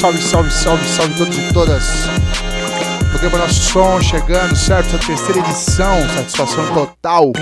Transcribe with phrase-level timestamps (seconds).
[0.00, 1.84] salve, salve, salve, salve todos e todas.
[3.10, 4.98] Programa Nosso Som chegando, certo?
[4.98, 7.32] Terceira edição, satisfação total.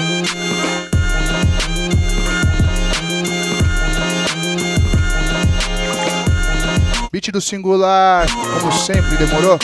[7.13, 8.27] Beat do singular,
[8.61, 9.57] como sempre, demorou?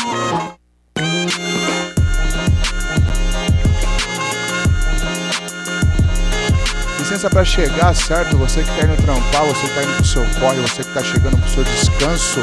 [7.01, 8.37] licença para chegar, certo?
[8.39, 11.03] Você que tá indo trampar, você que tá indo pro seu corre, você que tá
[11.03, 12.41] chegando pro seu descanso.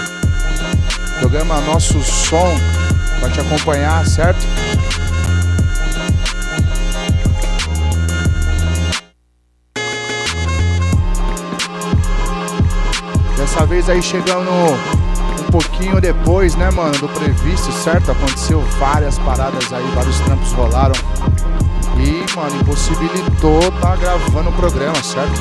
[1.22, 2.58] Programa Nosso Som
[3.22, 4.44] vai te acompanhar, certo?
[13.38, 18.12] Dessa vez aí chegando um pouquinho depois, né, mano, do previsto, certo?
[18.12, 20.96] Aconteceu várias paradas aí, vários trampos rolaram.
[22.00, 25.40] E, mano, impossibilitou tá gravando o programa, certo?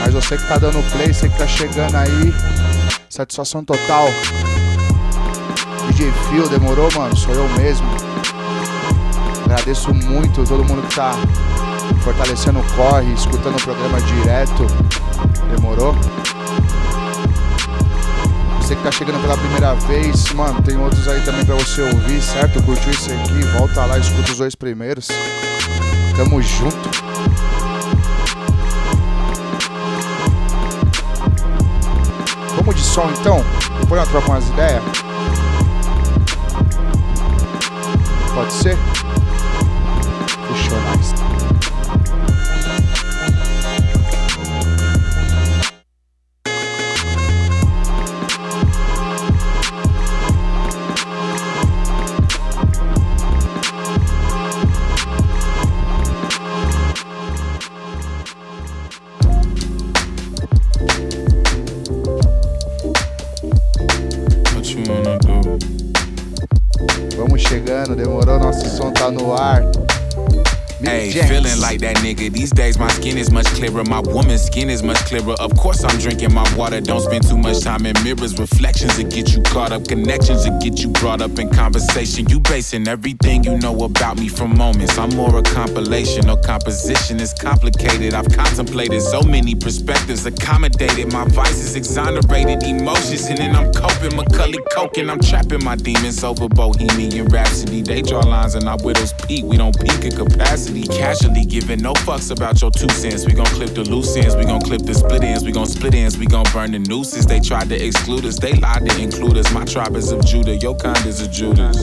[0.00, 2.32] Mas você que tá dando play, você que tá chegando aí,
[3.12, 4.08] satisfação total.
[5.90, 7.14] DJ Phil, demorou, mano?
[7.14, 7.86] Sou eu mesmo.
[9.44, 11.12] Agradeço muito todo mundo que tá
[12.02, 14.66] fortalecendo o corre, escutando o programa direto.
[15.54, 15.94] Demorou?
[18.58, 22.22] Você que tá chegando pela primeira vez, mano, tem outros aí também pra você ouvir,
[22.22, 22.62] certo?
[22.62, 23.42] Curtiu isso aqui?
[23.58, 25.08] Volta lá, escuta os dois primeiros.
[26.16, 27.11] Tamo junto.
[32.92, 33.42] Som então?
[33.80, 34.82] Depois eu troco umas ideias.
[38.34, 38.76] Pode ser?
[69.12, 69.81] No ar.
[70.84, 72.32] Hey, feeling like that nigga.
[72.32, 73.84] These days, my skin is much clearer.
[73.84, 75.34] My woman's skin is much clearer.
[75.38, 76.80] Of course, I'm drinking my water.
[76.80, 78.36] Don't spend too much time in mirrors.
[78.38, 79.86] Reflections that get you caught up.
[79.86, 82.28] Connections that get you brought up in conversation.
[82.28, 84.98] You basing everything you know about me from moments.
[84.98, 87.20] I'm more a compilation or composition.
[87.20, 88.12] It's complicated.
[88.14, 90.26] I've contemplated so many perspectives.
[90.26, 93.26] Accommodated my vices, exonerated emotions.
[93.26, 94.16] And then I'm coping.
[94.16, 95.10] Macaulay Culkin.
[95.10, 97.82] I'm trapping my demons over Bohemian Rhapsody.
[97.82, 99.44] They draw lines and our widows peak.
[99.44, 103.26] We don't peak at capacity casually, casually giving no fucks about your two cents.
[103.26, 105.94] We gon' clip the loose ends, we gon' clip the split ends, we gon' split
[105.94, 107.26] ends, we gon' burn the nooses.
[107.26, 109.52] They tried to exclude us, they lied to include us.
[109.52, 111.76] My tribe is of Judah, your kind is of Judas.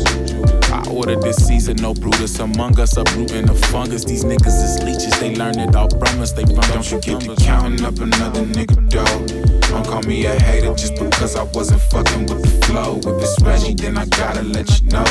[0.72, 4.04] I ordered this season, no Brutus among us, uprooting the fungus.
[4.06, 6.32] These niggas is leeches, they learn it all from us.
[6.32, 9.59] They run Don't you get to counting up another nigga dough.
[9.70, 12.98] Don't call me a hater just because I wasn't fucking with the flow.
[12.98, 15.06] If it's Reggie, then I gotta let you know.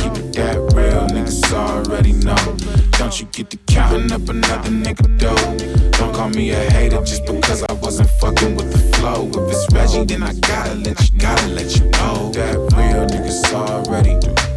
[0.00, 2.56] Keep it that real, niggas already know.
[2.98, 5.90] Don't you get to counting up another nigga dough.
[5.98, 9.28] Don't call me a hater just because I wasn't fucking with the flow.
[9.28, 12.32] If it's Reggie, then I gotta let you, gotta let you know.
[12.32, 14.49] That real niggas already do.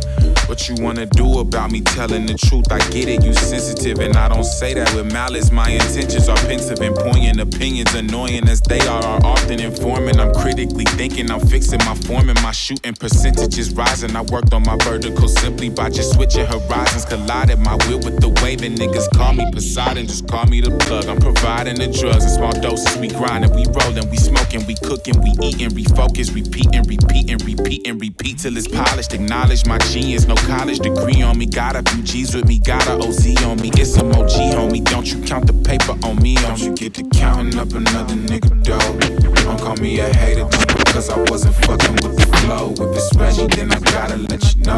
[0.54, 2.72] What you wanna do about me telling the truth?
[2.72, 5.52] I get it, you sensitive, and I don't say that with malice.
[5.52, 10.20] My intentions are pensive and poignant, opinions annoying as they are, are often informing.
[10.20, 14.16] I'm critically thinking, I'm fixing my form and my shooting percentages rising.
[14.16, 17.06] I worked on my vertical simply by just switching horizons.
[17.06, 20.70] Collided my will with the way the niggas call me Poseidon, just call me the
[20.86, 21.08] plug.
[21.08, 22.96] I'm providing the drugs in small doses.
[22.98, 28.00] We grinding, we rolling, we smoking, we cooking, we eating, refocus, repeating, repeating, repeat and
[28.00, 29.16] repeat till it's polished.
[29.16, 31.46] Acknowledge my genius, no college degree on me.
[31.46, 33.72] Got a few G's with me, got a OZ on me.
[33.76, 34.84] It's a OG, homie.
[34.84, 36.36] Don't you count the paper on me.
[36.36, 39.44] Don't you get to counting up another nigga dough.
[39.44, 42.74] Don't call me a hater just because I wasn't fucking with the flow.
[42.74, 44.78] If it's Reggie, then I gotta let you know.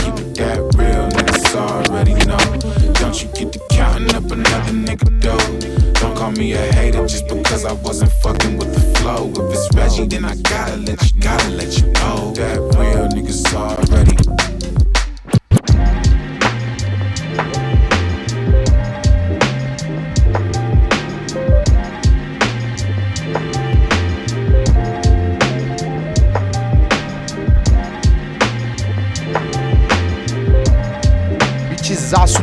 [0.00, 2.92] Keep it that real, niggas already know.
[2.94, 5.92] Don't you get to counting up another nigga dough.
[6.00, 9.30] Don't call me a hater just because I wasn't fucking with the flow.
[9.30, 12.32] If it's Reggie, then I gotta let you, gotta let you know.
[12.34, 13.81] That real niggas already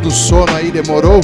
[0.09, 1.21] do sono aí, demorou?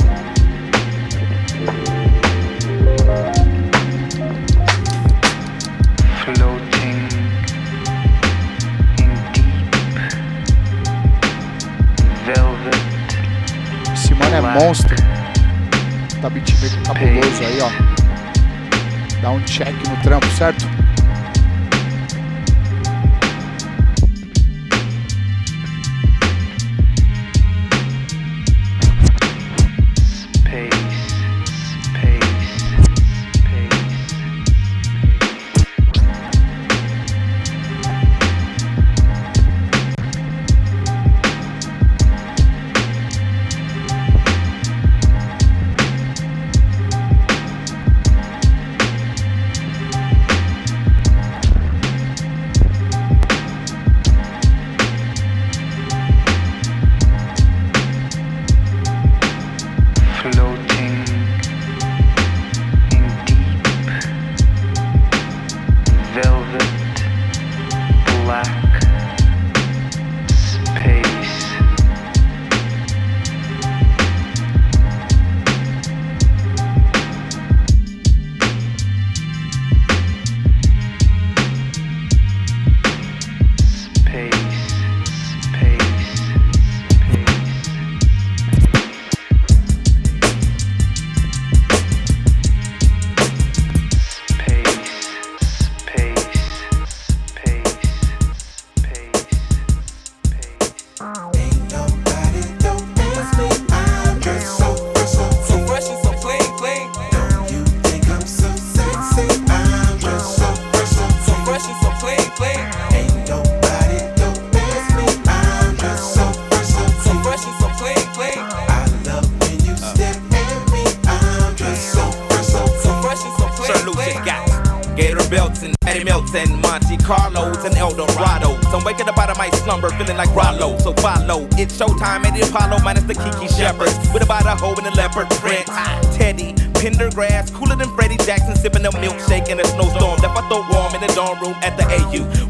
[142.15, 142.44] you.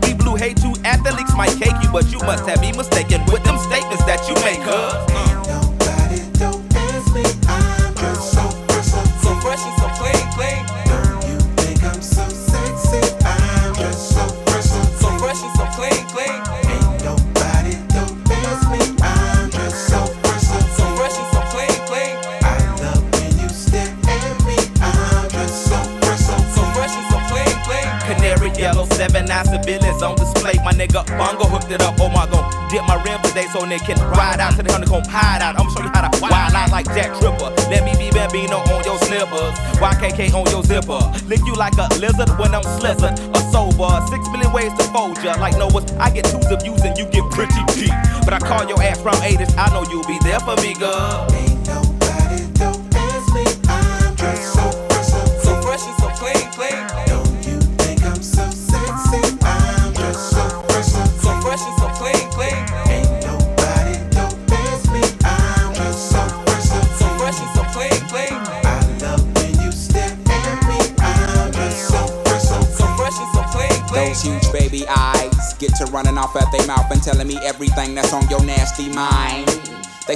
[45.97, 46.25] I get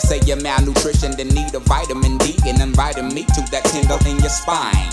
[0.10, 4.18] Say you're malnutrition, and need a vitamin D and inviting me to that tingle in
[4.18, 4.90] your spine.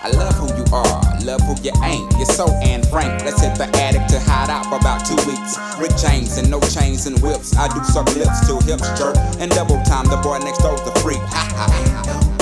[0.00, 2.10] I love who you are, love who you ain't.
[2.16, 3.22] You're so and frank.
[3.22, 5.58] Let's hit the attic to hide out for about two weeks.
[5.78, 7.54] Rick James and no chains and whips.
[7.54, 10.06] I do suck lips till hips jerk and double time.
[10.06, 11.20] The boy next door's the freak.
[11.20, 12.39] Ha ha.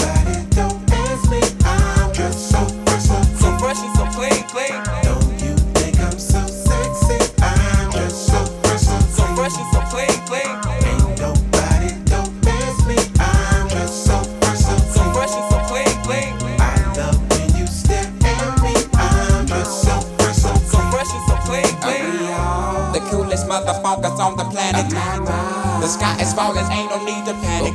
[25.89, 27.73] the sky is falling, ain't no need to panic.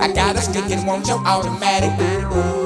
[0.00, 2.61] I got a stick and want your automatic.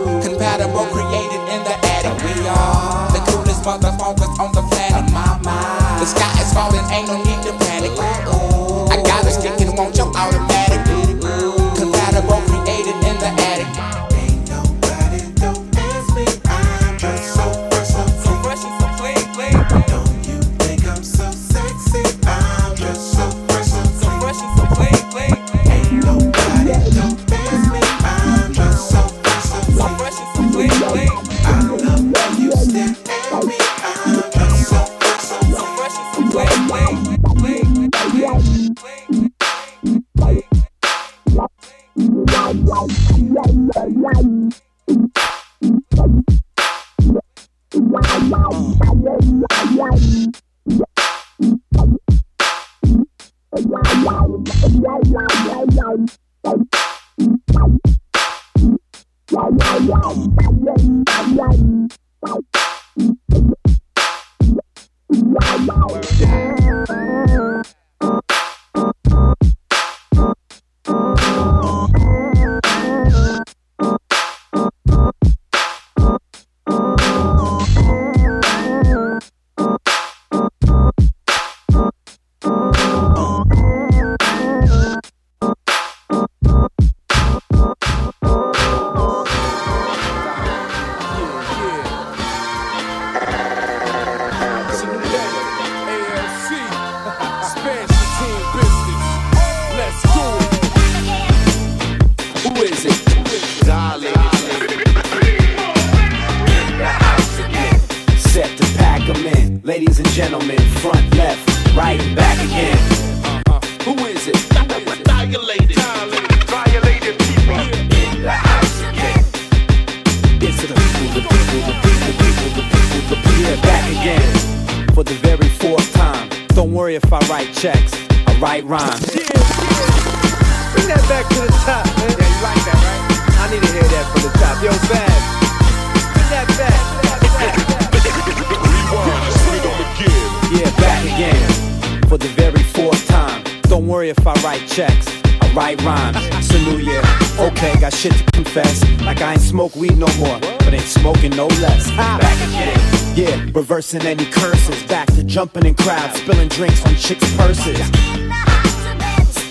[153.77, 154.83] Reversing any curses.
[154.85, 157.79] Back to jumping in crowds, spilling drinks on chicks' purses.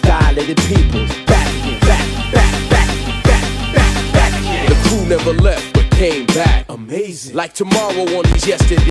[0.02, 4.70] Dilated Peoples, back again, back, back, back, back, back, back again.
[4.70, 6.66] The crew never left, but came back.
[6.70, 7.36] Amazing.
[7.36, 8.85] Like tomorrow on these yesterday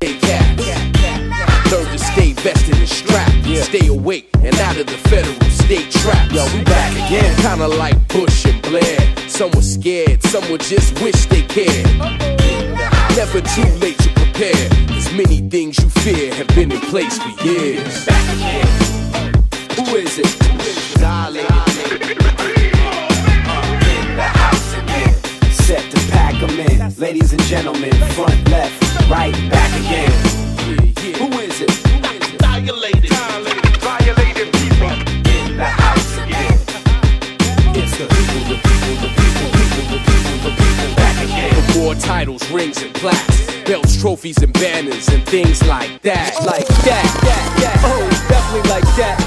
[41.85, 43.45] more titles, rings, and plaques.
[43.65, 46.33] Belts, trophies, and banners, and things like that.
[46.41, 47.77] Like that, that, that.
[47.85, 49.21] Oh, definitely like that.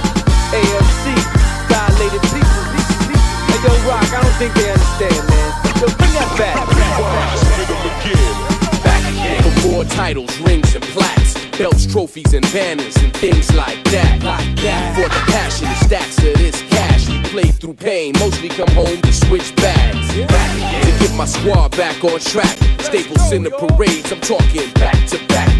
[0.49, 1.05] AMC,
[1.69, 2.89] Dilated Peoples.
[3.45, 5.49] Hey, yo, Rock, I don't think they understand, man.
[5.77, 6.57] Yo, bring that back.
[8.81, 9.61] Back again.
[9.61, 11.37] For more titles, rings, and plaques.
[11.57, 14.23] Belts, trophies, and banners, and things like that.
[14.23, 14.95] Like that.
[14.95, 16.66] For the passion and stacks of this
[17.37, 18.13] play through pain.
[18.19, 20.07] Mostly come home to switch bags.
[20.27, 20.83] Back.
[20.85, 22.57] To get my squad back on track.
[22.79, 25.53] Staples in the parades, I'm talking back to back.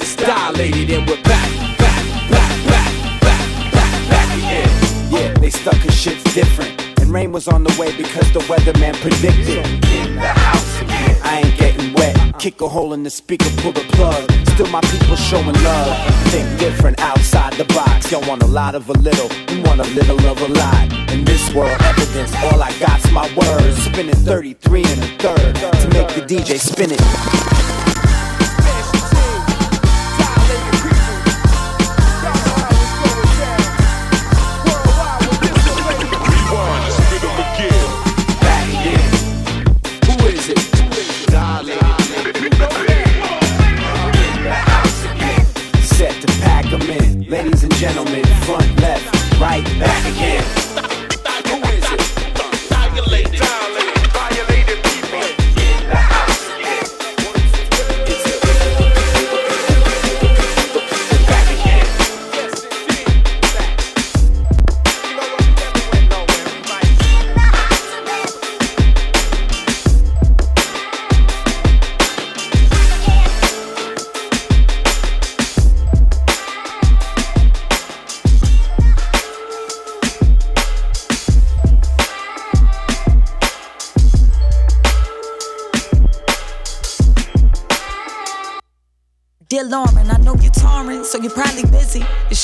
[0.00, 5.12] It's dilated and we're back, back, back, back, back, back, back again.
[5.12, 6.72] Yeah, they stuck cause shit's different.
[6.98, 9.66] And rain was on the way because the weatherman predicted.
[9.92, 11.16] In the house again.
[11.22, 12.15] I ain't getting wet.
[12.38, 14.30] Kick a hole in the speaker, pull the plug.
[14.50, 15.96] Still my people showing love.
[16.28, 18.10] Think different outside the box.
[18.10, 20.92] Don't want a lot of a little, we want a little of a lot.
[21.10, 23.78] In this world, evidence, all I got's my words.
[23.78, 27.65] Spinning 33 and a third to make the DJ spin it.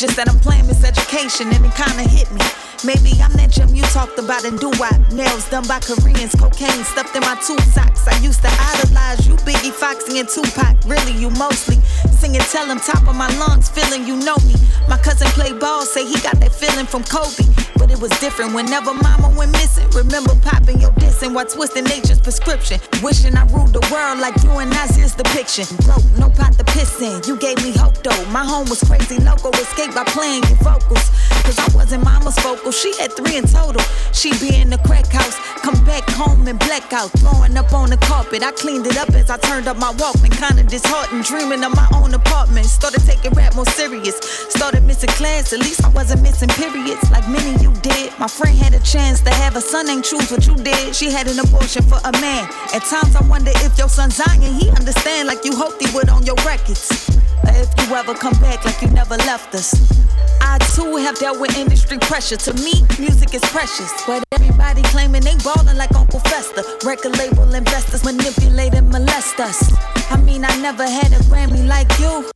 [0.03, 2.41] Just that I'm playing miseducation and it kinda hit me.
[2.85, 4.99] Maybe I'm that gem you talked about in doo-wop.
[5.13, 8.09] Nails done by Koreans, cocaine stuffed in my two socks.
[8.09, 10.83] I used to idolize you, Biggie, Foxy, and Tupac.
[10.87, 11.79] Really, you mostly.
[12.19, 14.57] Singing, tell 'em top of my lungs, feeling you know me.
[14.89, 17.47] My cousin played ball, say he got that feeling from Kobe.
[17.79, 19.89] But it was different whenever mama went missing.
[19.91, 22.81] Remember popping your dissing while twisting nature's prescription.
[23.03, 25.67] Wishing I ruled the world like you and Nasir's depiction.
[25.87, 27.23] Broke, no pot to piss in.
[27.27, 28.25] You gave me hope though.
[28.27, 31.11] My home was crazy loco, escaped by playing your vocals.
[31.43, 32.73] Cause I wasn't mama's vocal.
[32.73, 33.83] She had three in total.
[34.13, 37.11] She be in the crack house, come back home and blackout.
[37.19, 38.43] Throwing up on the carpet.
[38.43, 40.31] I cleaned it up as I turned up my Walkman.
[40.31, 42.67] Kinda disheartened, dreaming of my own apartment.
[42.67, 44.17] Started taking rap more serious.
[44.51, 48.13] Started missing class, at least I wasn't missing periods like many you did.
[48.19, 50.95] My friend had a chance to have a son, ain't choose what you did.
[50.95, 52.45] She had an abortion for a man.
[52.75, 56.09] At times I wonder if your son Zion, he understand like you hoped he would
[56.09, 57.22] on your records.
[57.47, 59.75] Or if you ever come back like you never left us.
[60.41, 62.37] I too have dealt with industry pressure.
[62.37, 63.93] To me, music is precious.
[64.07, 66.63] But everybody claiming they ballin' like Uncle Fester.
[66.87, 69.73] Record label investors manipulate and molest us.
[70.11, 72.31] I mean, I never had a Grammy like you.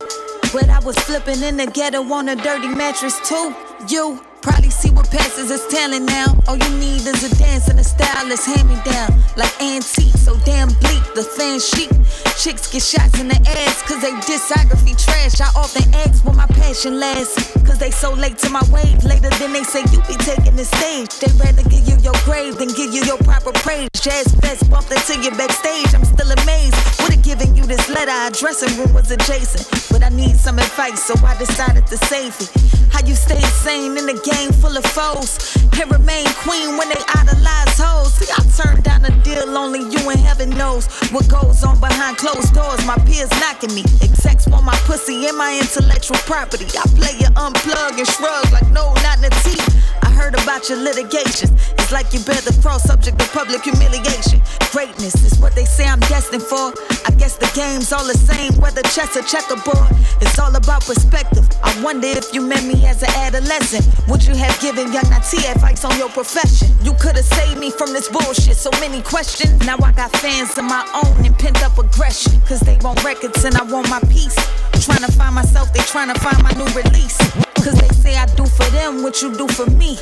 [0.53, 3.53] But I was flipping in the ghetto on a dirty mattress too.
[3.89, 6.31] You probably see what passes as talent now.
[6.47, 9.11] All you need is a dance and a style that's hand me down.
[9.35, 11.91] Like antique, so damn bleak, the fan chic.
[12.39, 15.41] Chicks get shots in the ass cause they discography trash.
[15.41, 17.35] I often ask when my passion lasts.
[17.67, 19.03] Cause they so late to my wave.
[19.03, 21.11] Later than they say you be taking the stage.
[21.19, 23.89] They rather give you your grave than give you your proper praise.
[23.99, 25.91] Jazz fest bumped into you backstage.
[25.93, 26.77] I'm still amazed.
[27.03, 28.15] Would've given you this letter.
[28.15, 29.67] Our dressing room was adjacent.
[29.91, 32.49] But I need some advice, so I decided to save it.
[32.93, 35.37] How you stay sane in the game full of foes
[35.79, 38.13] and remain queen when they idolize hoes.
[38.13, 42.17] See, I turned down a deal, only you and heaven knows what goes on behind
[42.17, 42.83] closed doors.
[42.85, 43.81] My peers knocking me.
[44.01, 46.65] Execs want my pussy and my intellectual property.
[46.77, 49.65] I play you unplug and shrug like no, not in the teeth.
[50.03, 51.51] I heard about your litigations.
[51.77, 54.41] It's like you bear the cross, subject to public humiliation.
[54.71, 56.73] Greatness is what they say I'm destined for.
[57.05, 59.89] I guess the game's all the same, whether chess or checkerboard.
[60.21, 61.49] It's all about perspective.
[61.63, 63.81] I wonder if you met me as an adolescent.
[64.07, 66.69] Would you have given young Na'Tee advice on your profession?
[66.83, 68.57] You could have saved me from this bullshit.
[68.57, 69.65] So many questions.
[69.65, 72.39] Now I got fans of my own and pent up aggression.
[72.41, 74.37] Cause they want records and I want my peace.
[74.85, 77.17] Trying to find myself, they trying to find my new release.
[77.65, 79.97] Cause they say I do for them what you do for me.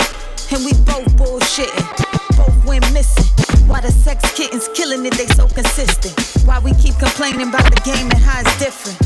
[0.51, 3.44] And we both bullshitting, both went missing.
[3.67, 6.13] Why the sex kittens killing it, they so consistent.
[6.45, 8.97] Why we keep complaining about the game and how it's different.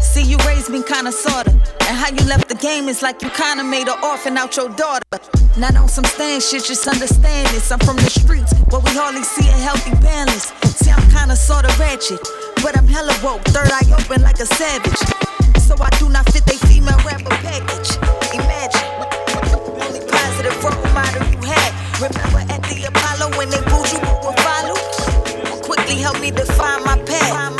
[0.00, 1.50] See, you raised me kinda sorta.
[1.86, 4.70] And how you left the game is like you kinda made an orphan out your
[4.70, 5.04] daughter.
[5.56, 7.70] Not on some stand shit, just understand this.
[7.70, 10.52] I'm from the streets, where we hardly see a healthy balance.
[10.76, 12.20] See, I'm kinda sorta ratchet,
[12.62, 13.44] but I'm hella woke.
[13.54, 15.00] Third eye open like a savage.
[15.66, 17.96] So I do not fit they female rapper package.
[18.32, 18.88] Imagine,
[19.50, 21.72] the only positive role model you had.
[22.00, 22.35] Remember
[23.92, 24.76] you, will follow?
[25.62, 27.56] Quickly help me define my path.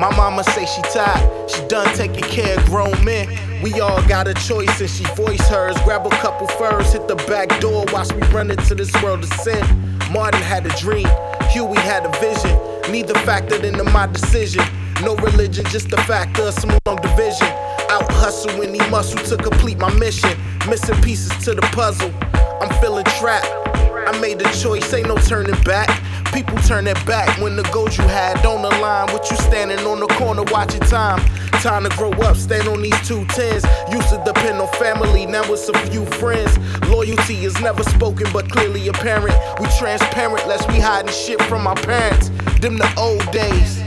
[0.00, 3.28] My mama say she tired, she done taking care of grown men.
[3.62, 5.76] We all got a choice and she voiced hers.
[5.84, 9.32] Grab a couple furs, hit the back door, watch me run into this world of
[9.34, 9.62] sin.
[10.10, 11.06] Martin had a dream,
[11.50, 12.69] Huey had a vision.
[12.90, 14.64] Neither factored into my decision.
[15.02, 17.46] No religion, just the factor of some long division.
[17.88, 20.36] Out hustling, he muscle to complete my mission.
[20.68, 22.12] Missing pieces to the puzzle.
[22.60, 23.46] I'm feeling trapped.
[23.46, 25.88] I made a choice, ain't no turning back.
[26.32, 29.98] People turn their back when the goals you had don't align with you standing on
[30.00, 31.18] the corner watching time.
[31.60, 33.64] Time to grow up, stand on these two tens.
[33.92, 36.56] Used to depend on family, now it's a few friends.
[36.88, 39.34] Loyalty is never spoken but clearly apparent.
[39.58, 42.28] We transparent, lest we hiding shit from our parents.
[42.60, 43.82] Them the old days.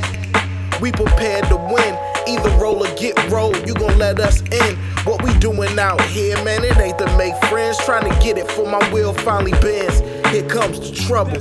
[0.82, 1.98] We prepared to win.
[2.28, 4.76] Either roll or get rolled, you gon' let us in.
[5.06, 7.78] What we doing out here, man, it ain't to make friends.
[7.86, 10.02] Trying to get it for my will finally bends.
[10.34, 11.34] Here comes the trouble.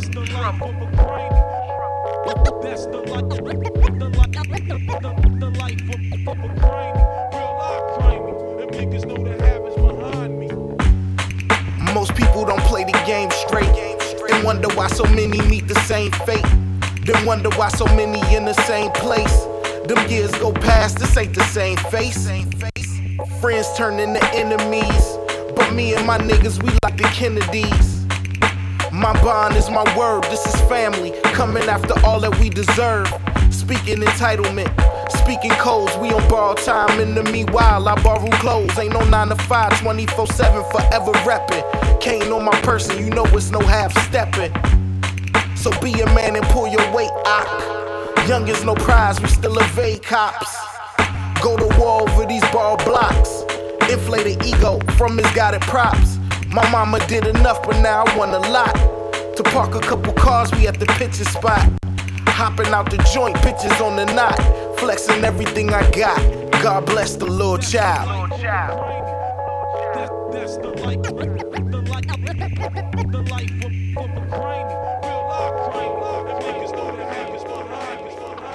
[11.95, 13.65] Most people don't play the game straight
[14.31, 16.45] and wonder why so many meet the same fate.
[17.07, 19.47] Then wonder why so many in the same place.
[19.87, 22.29] Them years go past, this ain't the same face.
[23.41, 25.17] Friends turn into enemies,
[25.57, 27.92] but me and my niggas, we like the Kennedys.
[28.93, 31.13] My bond is my word, this is family.
[31.33, 33.09] Coming after all that we deserve.
[33.51, 34.69] Speaking entitlement,
[35.11, 37.01] speaking codes, we on borrowed time.
[37.01, 38.79] In the meanwhile, I borrow clothes.
[38.79, 42.01] Ain't no 9 to 5, 24 7, forever reppin'.
[42.03, 44.53] Cane on my person, you know it's no half stepping.
[45.57, 48.29] So be a man and pull your weight out.
[48.29, 50.55] Young is no prize, we still evade cops.
[51.41, 53.45] Go to war over these ball blocks.
[53.91, 56.12] Inflated ego from misguided props.
[56.53, 58.75] My mama did enough, but now I want a lot.
[59.37, 61.67] To park a couple cars, we at the pitching spot.
[62.29, 64.39] Hopping out the joint, bitches on the knot.
[64.79, 66.21] Flexing everything I got.
[66.63, 68.31] God bless the little child.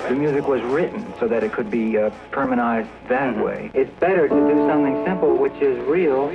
[0.08, 3.72] The music was written so that it could be uh, permanized that way.
[3.74, 6.30] It's better to do something simple, which is real.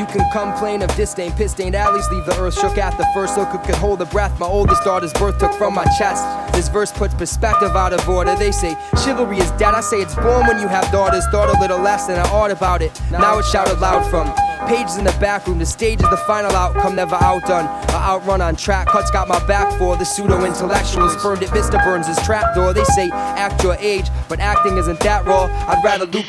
[0.00, 3.36] You can complain of disdain, piss stained alleys, leave the earth shook at the first
[3.36, 3.50] look.
[3.64, 6.24] Could hold the breath my oldest daughter's birth took from my chest.
[6.54, 8.34] This verse puts perspective out of order.
[8.34, 9.74] They say chivalry is dead.
[9.74, 11.26] I say it's born when you have daughters.
[11.30, 12.98] Thought a little less than I ought about it.
[13.10, 14.32] Now it's shouted loud from
[14.68, 15.58] pages in the back room.
[15.58, 17.66] The stage is the final outcome, never outdone.
[17.66, 18.88] I outrun on track.
[18.88, 21.16] Cuts got my back for the pseudo intellectuals.
[21.22, 22.72] Burned at Vista Burns' trapdoor.
[22.72, 25.44] They say act your age, but acting isn't that raw.
[25.68, 26.26] I'd rather loop.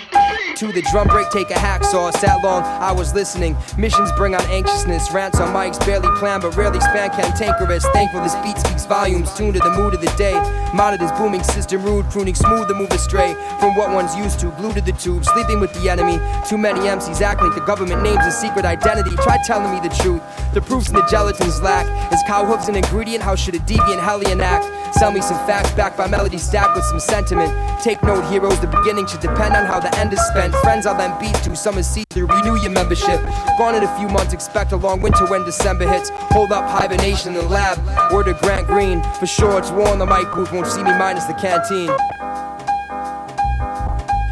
[0.55, 2.13] To the drum break, take a hacksaw.
[2.17, 3.57] Sat long, I was listening.
[3.77, 5.11] Missions bring on anxiousness.
[5.11, 7.83] Rants on mics, barely planned, but rarely span cantankerous.
[7.87, 9.33] Thankful this beat speaks volumes.
[9.33, 10.33] Tuned to the mood of the day.
[10.73, 14.51] Monitors booming, system rude, pruning smooth to move astray from what one's used to.
[14.51, 16.19] Glued to the tube, sleeping with the enemy.
[16.47, 19.15] Too many MCs act like the government names a secret identity.
[19.17, 20.21] Try telling me the truth.
[20.53, 21.87] The proofs in the gelatin's lack.
[22.13, 23.23] Is cow hooves an ingredient?
[23.23, 24.65] How should a deviant hellion act?
[24.95, 27.51] Sell me some facts backed by melody stacked with some sentiment.
[27.81, 30.40] Take note, heroes, the beginning should depend on how the end is spent.
[30.49, 33.21] Friends I'll then beat to, is see through, renew your membership.
[33.59, 36.09] Gone in a few months, expect a long winter when December hits.
[36.31, 37.77] Hold up hibernation in the lab.
[38.11, 40.91] Word to Grant Green, for sure it's war on the mic booth, won't see me
[40.97, 41.91] minus the canteen.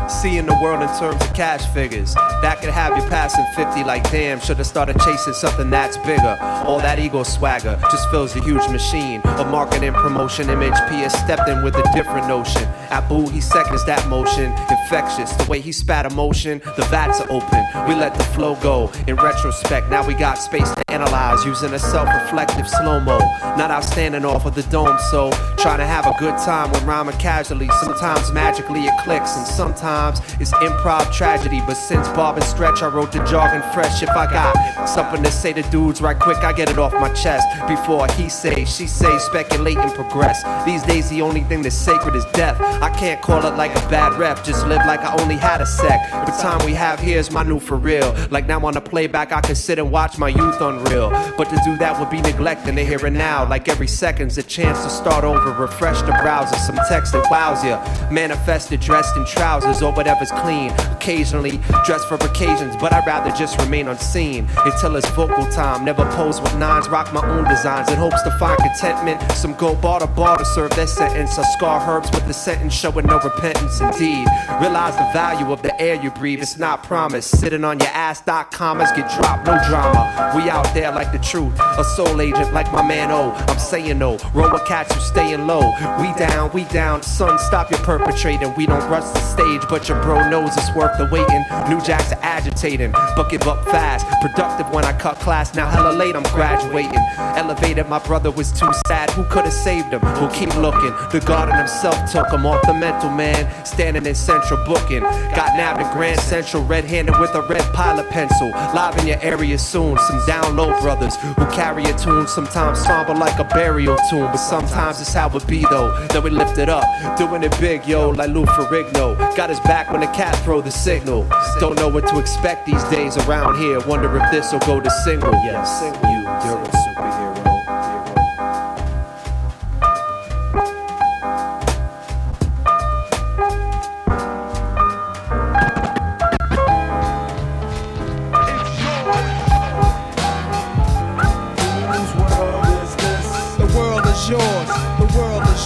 [0.09, 2.15] Seeing the world in terms of cash figures.
[2.41, 4.39] That could have you passing 50 like damn.
[4.39, 6.37] Should've started chasing something that's bigger.
[6.65, 9.21] All that ego swagger just fills a huge machine.
[9.23, 10.73] A marketing promotion image.
[10.89, 11.13] P.S.
[11.23, 12.67] stepped in with a different notion.
[12.91, 14.51] Abu, he seconds that motion.
[14.69, 15.31] Infectious.
[15.33, 17.63] The way he spat emotion, the vats are open.
[17.87, 18.91] We let the flow go.
[19.07, 23.19] In retrospect, now we got space to analyze using a self reflective slow mo.
[23.57, 27.17] Not outstanding off of the dome, so trying to have a good time when rhyming
[27.17, 27.69] casually.
[27.81, 31.61] Sometimes magically it clicks, and sometimes it's improv tragedy.
[31.65, 34.01] But since Bob and Stretch, I wrote the jargon fresh.
[34.01, 37.13] If I got something to say to dudes right quick, I get it off my
[37.13, 37.47] chest.
[37.67, 40.43] Before he say, she say, speculate and progress.
[40.65, 42.59] These days, the only thing that's sacred is death.
[42.81, 45.65] I can't call it like a bad rep, just live like I only had a
[45.65, 45.99] sec.
[46.11, 48.15] The time we have here is my new for real.
[48.31, 51.09] Like now on the playback, I can sit and watch my youth unreal.
[51.37, 53.47] But to do that would be neglecting the here and now.
[53.47, 57.65] Like every second's a chance to start over, refresh the browser, some text that wows
[57.65, 57.83] ya.
[58.09, 60.71] Manifested dressed in trousers or whatever's clean.
[60.91, 65.83] Occasionally dressed for occasions, but I'd rather just remain unseen until it's vocal time.
[65.83, 69.19] Never pose with nines, rock my own designs in hopes to find contentment.
[69.33, 71.37] Some go bar to bar to serve their sentence.
[71.37, 73.81] I scar herbs with the sentence showing no repentance.
[73.81, 74.27] Indeed,
[74.61, 76.41] realize the value of the air you breathe.
[76.41, 77.37] It's not promised.
[77.39, 80.33] Sitting on your ass, dot commas get dropped, no drama.
[80.35, 83.31] We out there like the truth, a soul agent like my man O.
[83.31, 85.71] I'm saying no, roll with cats you staying low.
[85.99, 88.53] We down, we down, son, stop your perpetrating.
[88.55, 91.43] We don't rush the stage, but your bro knows it's worth the waiting.
[91.69, 94.05] New jacks are agitating, but give up fast.
[94.21, 96.99] Productive when I cut class, now hella late, I'm graduating.
[97.17, 99.09] Elevated, my brother was too sad.
[99.11, 100.01] Who could have saved him?
[100.01, 100.93] We'll keep looking.
[101.11, 103.47] The garden himself took him off the mental man.
[103.65, 105.01] Standing in central booking.
[105.01, 108.49] Got nabbed in Grand Central, red handed with a red pilot pencil.
[108.49, 109.97] Live in your area soon.
[109.97, 114.27] Some down low brothers who carry a tune, sometimes somber like a burial tune.
[114.27, 115.91] But sometimes it's how it be though.
[116.07, 116.83] Then we lift it up,
[117.17, 119.17] doing it big, yo, like Lou Ferrigno.
[119.35, 121.27] Got his back when the cat throw the signal.
[121.59, 123.79] Don't know what to expect these days around here.
[123.87, 125.31] Wonder if this will go to single.
[125.43, 127.28] Yes, you, you're a superhero.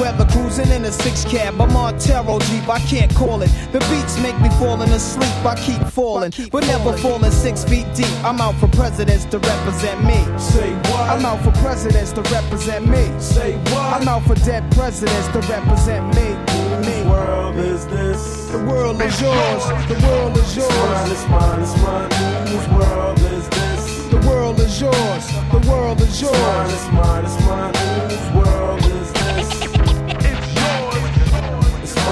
[0.00, 1.60] Weather cruising in a six cab.
[1.60, 3.50] I'm on Taro Jeep, I can't call it.
[3.72, 5.32] The beats make me falling asleep.
[5.44, 8.12] I keep falling, but never falling six feet deep.
[8.24, 10.18] I'm out for presidents to represent me.
[10.38, 11.10] Say what?
[11.10, 13.04] I'm out for presidents to represent me.
[13.20, 14.00] Say what?
[14.00, 16.28] I'm out for dead presidents to represent me.
[16.86, 17.08] Me.
[17.08, 18.48] world is this?
[18.50, 19.64] The world is yours.
[19.88, 21.10] The world is yours.
[21.12, 22.08] It's mine, it's mine,
[22.48, 24.08] it's mine, world is this?
[24.10, 25.24] The world is yours.
[25.52, 26.72] The world is It's mine, yours.
[26.72, 28.82] it's mine, it's mine, world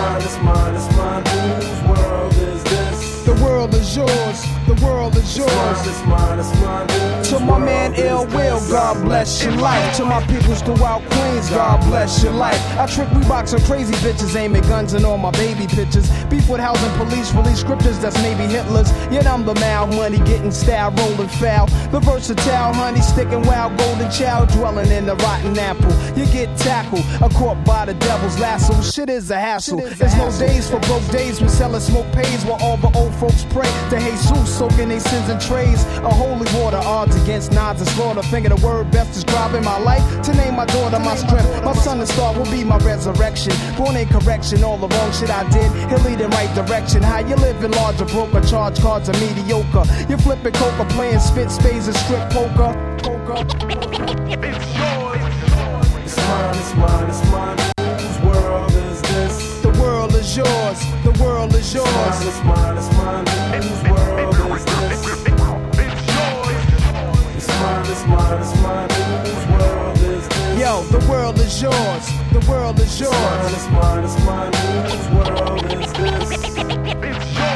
[0.00, 3.24] mine, it's mine, it's mine, whose world is this?
[3.24, 4.59] The world is yours.
[4.82, 5.50] World is yours.
[5.86, 8.60] it's mine, it's mine, whose To my man Ill Will.
[8.70, 9.96] God bless your life.
[9.96, 12.60] To my peoples throughout Queens, God bless your life.
[12.78, 16.08] I trick on crazy bitches, aiming guns and all my baby pictures.
[16.26, 18.90] Beef with housing police, release scriptures that's maybe Hitler's.
[19.12, 21.66] Yet I'm the mal money, getting style, rolling foul.
[21.90, 25.92] The versatile honey, sticking wild, golden child, dwelling in the rotten apple.
[26.18, 28.80] You get tackled, a caught by the devil's lasso.
[28.82, 29.80] Shit is a hassle.
[29.80, 31.40] There's no days for broke days.
[31.40, 34.46] We sellin' smoke pays while all the old folks pray to Jesus.
[34.46, 36.76] So soaking they sins and trays of holy water.
[36.76, 38.22] Odds against nods and slaughter.
[38.22, 40.02] Finger the word best describing my life.
[40.24, 41.64] To name my daughter my strength.
[41.64, 43.52] My son and star will be my resurrection.
[43.76, 45.70] Born in correction, all the wrong shit I did.
[45.90, 47.02] He'll lead in right direction.
[47.02, 49.84] How you living larger, broker, charge cards are mediocre.
[50.08, 52.70] You're flipping coca, playing spit spades and strip poker.
[53.02, 53.44] Poker.
[54.42, 55.20] It's yours.
[56.04, 57.69] It's mine, it's mine, it's mine.
[60.30, 60.78] Is yours.
[61.02, 61.88] The world is yours.
[61.88, 63.62] It's mine, it's mine, it's mine.
[63.62, 65.04] Whose world is this?
[65.16, 65.28] It's
[67.60, 68.88] mine, it's mine, it's mine.
[69.24, 70.60] Whose world is this?
[70.60, 72.06] Yo, the world is yours.
[72.32, 73.52] The world is yours.
[73.52, 74.52] It's mine, it's mine, it's mine.
[74.86, 76.30] Whose world is this?
[77.02, 77.49] It's yours.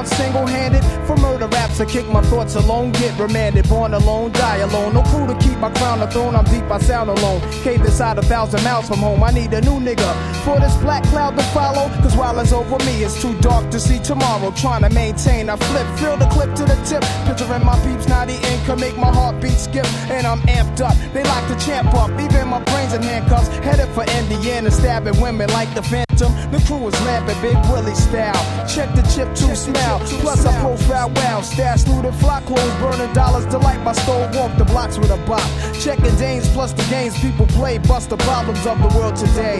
[0.00, 0.82] Down single handed.
[1.06, 2.92] For murder raps, I kick my thoughts alone.
[2.92, 3.68] Get remanded.
[3.68, 4.94] Born alone, die alone.
[4.94, 6.34] No crew to keep my crown a throne.
[6.34, 7.40] I'm deep, I sound alone.
[7.62, 9.22] Cave inside a thousand miles from home.
[9.22, 10.10] I need a new nigga
[10.44, 11.88] for this black cloud to follow.
[12.02, 14.50] Cause while it's over me, it's too dark to see tomorrow.
[14.52, 15.86] Trying to maintain, I flip.
[15.98, 17.04] Fill the clip to the tip.
[17.26, 18.60] Picturing my peeps, not eating.
[18.64, 19.86] Can make my heartbeat skip.
[20.10, 20.96] And I'm amped up.
[21.12, 22.10] They like to champ up.
[22.20, 23.48] Even my brains in handcuffs.
[23.58, 24.70] Headed for Indiana.
[24.70, 25.82] Stabbing women like the
[26.20, 26.50] phantom.
[26.50, 28.34] The crew is lamping Big Willie style.
[28.66, 30.00] Check the chip to smell.
[30.20, 31.40] Plus I profile wow.
[31.40, 32.74] Stash through the flock clothes.
[32.80, 33.46] Burning dollars.
[33.46, 34.34] Delight my stove.
[34.34, 35.42] Walk the blocks with a bop.
[35.80, 37.78] Checking Danes plus the games people play.
[37.78, 39.58] Bust the problems of the world today.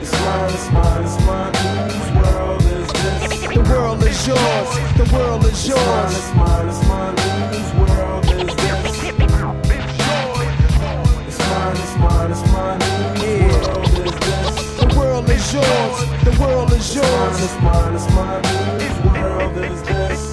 [0.00, 1.54] It's mine, it's mine, it's mine.
[1.90, 3.40] Whose world is this?
[3.54, 4.70] The world is yours.
[4.96, 6.16] The world is It's mine, yours.
[6.16, 7.16] it's mine, it's mine.
[7.52, 8.79] Whose world is this?
[11.90, 12.80] It's mine, it's mine.
[13.18, 14.76] Whose world is this?
[14.78, 16.24] The world is yours.
[16.24, 17.42] The world is yours.
[17.42, 18.44] It's mine, it's mine.
[18.80, 20.32] Whose world is this?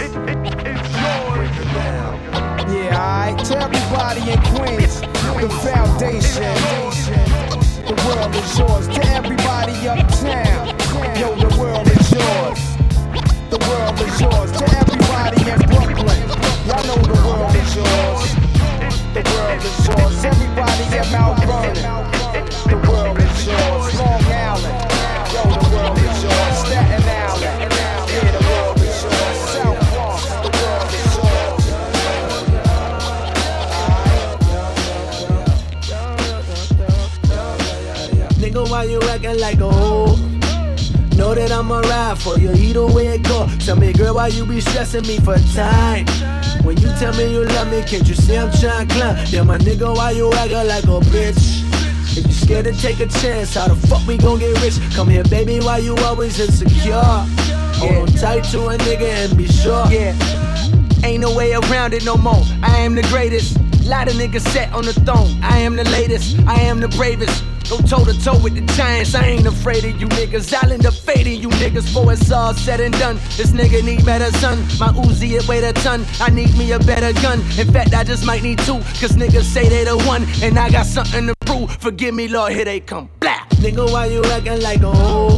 [2.70, 3.46] Yeah, alright.
[3.46, 5.02] To everybody in Queens,
[5.42, 6.54] the foundation.
[7.88, 8.88] The world is yours.
[8.90, 10.68] To everybody uptown,
[11.18, 12.60] yo, the world is yours.
[13.50, 14.52] The world is yours.
[14.52, 16.30] To everybody in Brooklyn,
[16.68, 18.37] y'all know the world is yours.
[19.18, 20.26] The world is yours.
[20.26, 21.74] Everybody in Mount Vernon,
[22.70, 23.96] the world is yours.
[23.98, 24.78] Long Island,
[25.34, 26.58] yo, the world is yours.
[26.62, 27.72] Staten Island,
[28.14, 29.38] the world is yours.
[29.58, 31.66] South Bronx, the world is yours.
[38.38, 40.16] Nigga, why you acting like a hoe?
[41.16, 43.48] Know that I'ma ride for you either way it go.
[43.66, 46.06] Tell me, girl, why you be stressing me for time?
[46.68, 49.26] When you tell me you love me, can't you see I'm trying to climb?
[49.30, 51.64] Yeah, my nigga, why you acting like a bitch?
[52.18, 54.78] If you scared to take a chance, how the fuck we gon' get rich?
[54.94, 57.00] Come here, baby, why you always insecure?
[57.80, 59.88] Hold on tight to a nigga and be sure.
[59.90, 60.14] Yeah.
[61.06, 62.44] Ain't no way around it no more.
[62.62, 63.58] I am the greatest.
[63.86, 65.42] Lot of niggas set on the throne.
[65.42, 66.38] I am the latest.
[66.48, 67.46] I am the bravest.
[67.70, 69.14] Go toe to toe with the giants.
[69.14, 70.54] I ain't afraid of you niggas.
[70.54, 73.18] I'll end up fading you niggas before it's all said and done.
[73.36, 74.60] This nigga need son.
[74.80, 76.06] My Uzi it weigh a ton.
[76.22, 77.40] I need me a better gun.
[77.60, 78.80] In fact, I just might need two.
[79.02, 80.26] Cause niggas say they the one.
[80.42, 81.70] And I got something to prove.
[81.82, 83.10] Forgive me, Lord, here they come.
[83.20, 83.46] Blah.
[83.60, 85.38] Nigga, why you acting like a hoe?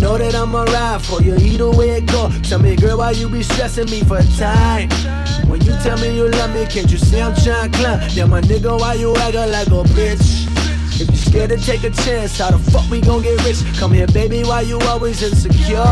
[0.00, 2.30] Know that I'ma ride for you either way it go.
[2.44, 4.88] Tell me, girl, why you be stressing me for time?
[5.46, 8.00] When you tell me you love me, can't you see I'm trying to climb?
[8.12, 10.47] Yeah, my nigga, why you acting like a bitch?
[11.00, 13.58] If you scared to take a chance, how the fuck we gon' get rich?
[13.78, 15.84] Come here, baby, why you always insecure?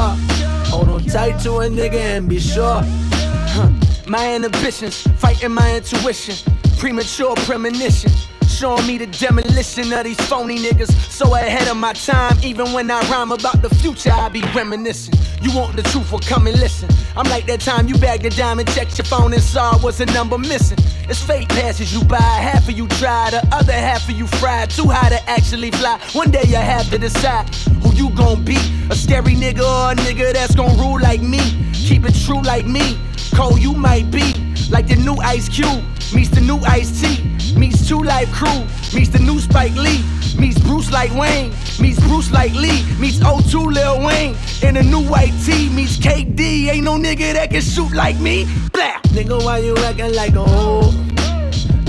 [0.67, 2.83] Hold on tight to a nigga and be sure.
[2.83, 3.71] Huh.
[4.09, 6.35] My inhibitions, fighting my intuition.
[6.79, 8.11] Premature premonition.
[8.49, 10.91] Showing me the demolition of these phony niggas.
[11.09, 15.15] So ahead of my time, even when I rhyme about the future, I be reminiscing.
[15.41, 16.89] You want the truth, well, come and listen.
[17.17, 20.07] I'm like that time you bagged a diamond, checked your phone, and saw was a
[20.07, 20.79] number missing.
[21.09, 24.71] It's fate passes you by, half of you try, the other half of you fried.
[24.71, 25.99] Too high to actually fly.
[26.13, 27.49] One day you have to decide
[27.83, 28.57] who you gon' be.
[28.91, 31.41] A scary nigga or a nigga that's gon' rule like me.
[31.73, 32.99] Keep it true like me.
[33.35, 34.33] Cold you might be,
[34.71, 35.85] like the new Ice Cube.
[36.15, 37.21] Meets the new Ice T,
[37.59, 40.05] meets 2 Live Crew, meets the new Spike Lee,
[40.39, 45.03] meets Bruce like Wayne, meets Bruce like Lee, meets O2 Lil Wayne, in a new
[45.03, 46.69] white tee, meets KD.
[46.69, 48.45] Ain't no nigga that can shoot like me.
[48.73, 49.01] Blah.
[49.11, 50.93] Nigga, why you acting like a hoe?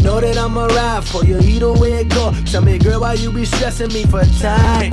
[0.02, 2.34] Know that I'ma ride for you either way it go.
[2.46, 4.92] Tell me, girl, why you be stressing me for time?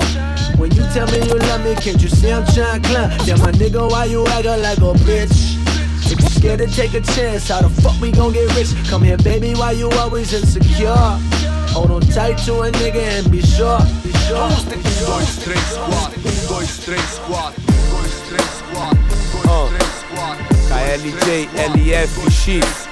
[0.59, 3.09] When you tell me you love me, can't you see I'm trying to climb?
[3.25, 5.64] Yeah, my nigga, why you acting like a bitch?
[6.05, 8.69] Scared to take a chance, how the fuck we gon' get rich?
[8.89, 10.93] Come here, baby, why you always insecure?
[11.73, 14.37] Hold on tight to a nigga and be sure, be sure.
[14.37, 14.49] Um,
[15.05, 16.21] dois, três, quatro.
[16.21, 17.63] Um, dois, três, quatro.
[17.63, 18.99] Um, dois, três, quatro.
[19.01, 20.55] Um, dois, três, quatro.
[20.69, 22.85] KLJ, LFX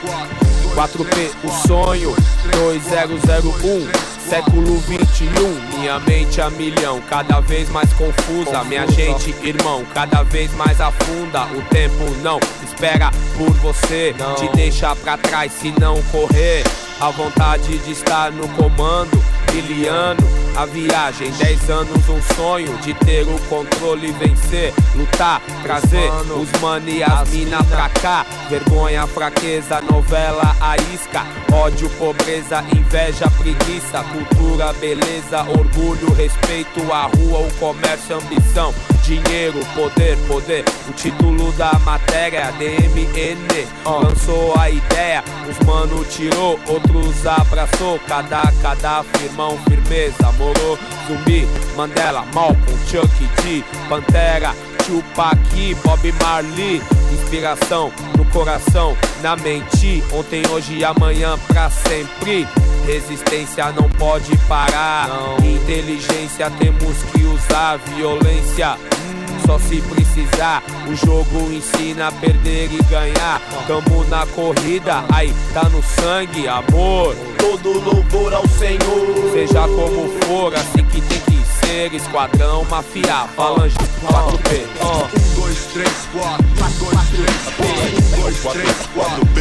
[0.74, 2.16] 4P, o sonho
[2.52, 8.64] 2001 Século 21, minha mente a milhão, cada vez mais confusa.
[8.64, 11.46] Minha gente, irmão, cada vez mais afunda.
[11.46, 16.64] O tempo não espera por você, te deixa pra trás se não correr.
[17.00, 19.22] A vontade de estar no comando,
[19.62, 20.24] brilhando.
[20.56, 24.72] A viagem, 10 anos, um sonho de ter o controle e vencer.
[24.96, 28.24] Lutar, trazer os mani e as mina pra cá.
[28.50, 31.26] Vergonha, fraqueza, novela, a isca.
[31.52, 34.04] Ódio, pobreza, inveja, preguiça.
[34.04, 36.80] Cultura, beleza, orgulho, respeito.
[36.92, 38.74] A rua, o comércio, ambição.
[39.04, 40.64] Dinheiro, poder, poder.
[40.88, 43.68] O título da matéria, DMN.
[43.86, 48.00] Lançou a ideia, os mano tirou, outros abraçou.
[48.08, 49.04] Cada, cada
[49.44, 50.32] firmão, firmeza.
[50.38, 54.54] Moro, zumbi, Mandela, Malcolm, Chuck D, Pantera.
[54.86, 56.82] Tupac, Bob Marley.
[57.14, 60.04] Inspiração no coração, na mente.
[60.12, 62.48] Ontem, hoje e amanhã pra sempre.
[62.86, 65.08] Resistência não pode parar.
[65.42, 68.78] Inteligência temos que usar Violência
[69.46, 70.64] só se precisar.
[70.88, 73.42] O jogo ensina a perder e ganhar.
[73.68, 77.16] Tamo na corrida, aí tá no sangue, amor.
[77.38, 79.32] Todo louvor ao Senhor.
[79.32, 81.94] Seja como for, assim que tem que ser.
[81.94, 84.66] Esquadrão, mafia, falange, 4P.
[84.82, 86.46] 1, 2, 3, 4.
[86.54, 87.64] 1, 2, 3, 4.
[87.74, 89.22] 1, 2, 3, 4.
[89.22, 89.36] 1,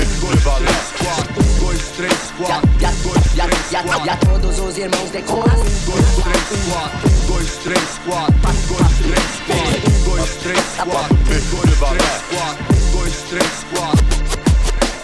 [1.60, 2.68] 2, 3, 4.
[2.80, 5.44] E a todos os irmãos decolam.
[5.44, 7.08] 1, 2, 3, 4.
[7.08, 8.34] 1, 2, 3, 4.
[8.34, 9.22] 1, 2, 3,
[9.82, 11.16] 4 dois, três, quatro.
[11.16, 12.64] Um, dois, três, quatro.
[12.70, 14.06] Um, dois, três, quatro.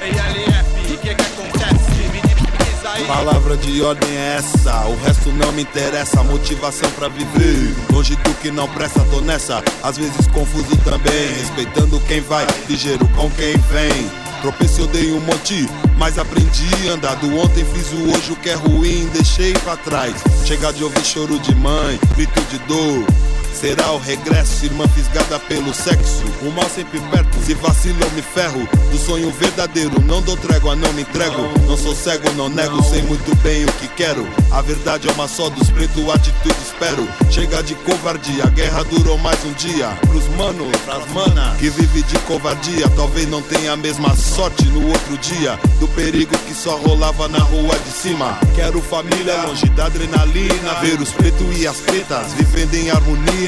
[0.00, 1.90] Ei, LF, o que que acontece?
[2.12, 3.04] Me diz aí.
[3.04, 6.22] Palavra de ordem é essa, o resto não me interessa.
[6.22, 9.62] Motivação pra viver, longe do que não presta, tô nessa.
[9.82, 14.10] Às vezes confuso também, respeitando quem vai, ligeiro com quem vem.
[14.42, 16.88] Tropecei, eu dei um monte, mas aprendi.
[16.88, 20.14] Andado ontem, fiz o hoje, o que é ruim, deixei pra trás.
[20.44, 23.04] Chega de ouvir choro de mãe, grito de dor.
[23.60, 26.22] Será o regresso, irmã fisgada pelo sexo.
[26.42, 28.68] O mal sempre perto, se vacilo eu me ferro.
[28.92, 31.42] Do sonho verdadeiro, não dou trégua, não me entrego.
[31.66, 34.28] Não sou cego, não nego, sei muito bem o que quero.
[34.52, 37.08] A verdade é uma só dos pretos, atitude espero.
[37.32, 39.88] Chega de covardia, a guerra durou mais um dia.
[40.06, 42.88] Pros manos, pras manas, que vive de covardia.
[42.94, 45.58] Talvez não tenha a mesma sorte no outro dia.
[45.80, 48.38] Do perigo que só rolava na rua de cima.
[48.54, 50.74] Quero família longe da adrenalina.
[50.80, 53.47] Ver os pretos e as pretas vivendo em harmonia.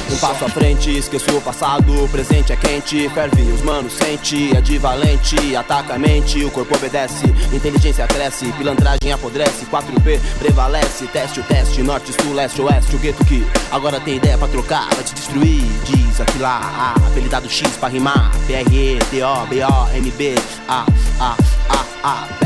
[0.21, 4.61] passo à frente, esqueço o passado, o presente é quente, ferve, os manos sente, é
[4.61, 11.39] de valente, ataca a mente, o corpo obedece, inteligência cresce, pilantragem apodrece, 4P prevalece, teste
[11.39, 15.03] o teste, norte, sul, leste, oeste, o gueto que agora tem ideia pra trocar, vai
[15.03, 20.35] te destruir, diz aqui lá, A, apelidado X pra rimar, PRE, DO, BO, MB,
[20.67, 20.85] A,
[21.19, 21.35] A,
[21.67, 22.40] A, A,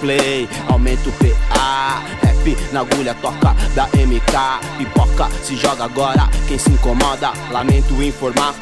[0.00, 6.58] play, aumenta o PA, rap na agulha toca da MK, pipoca se joga agora, quem
[6.58, 8.54] se incomoda, lamento informar,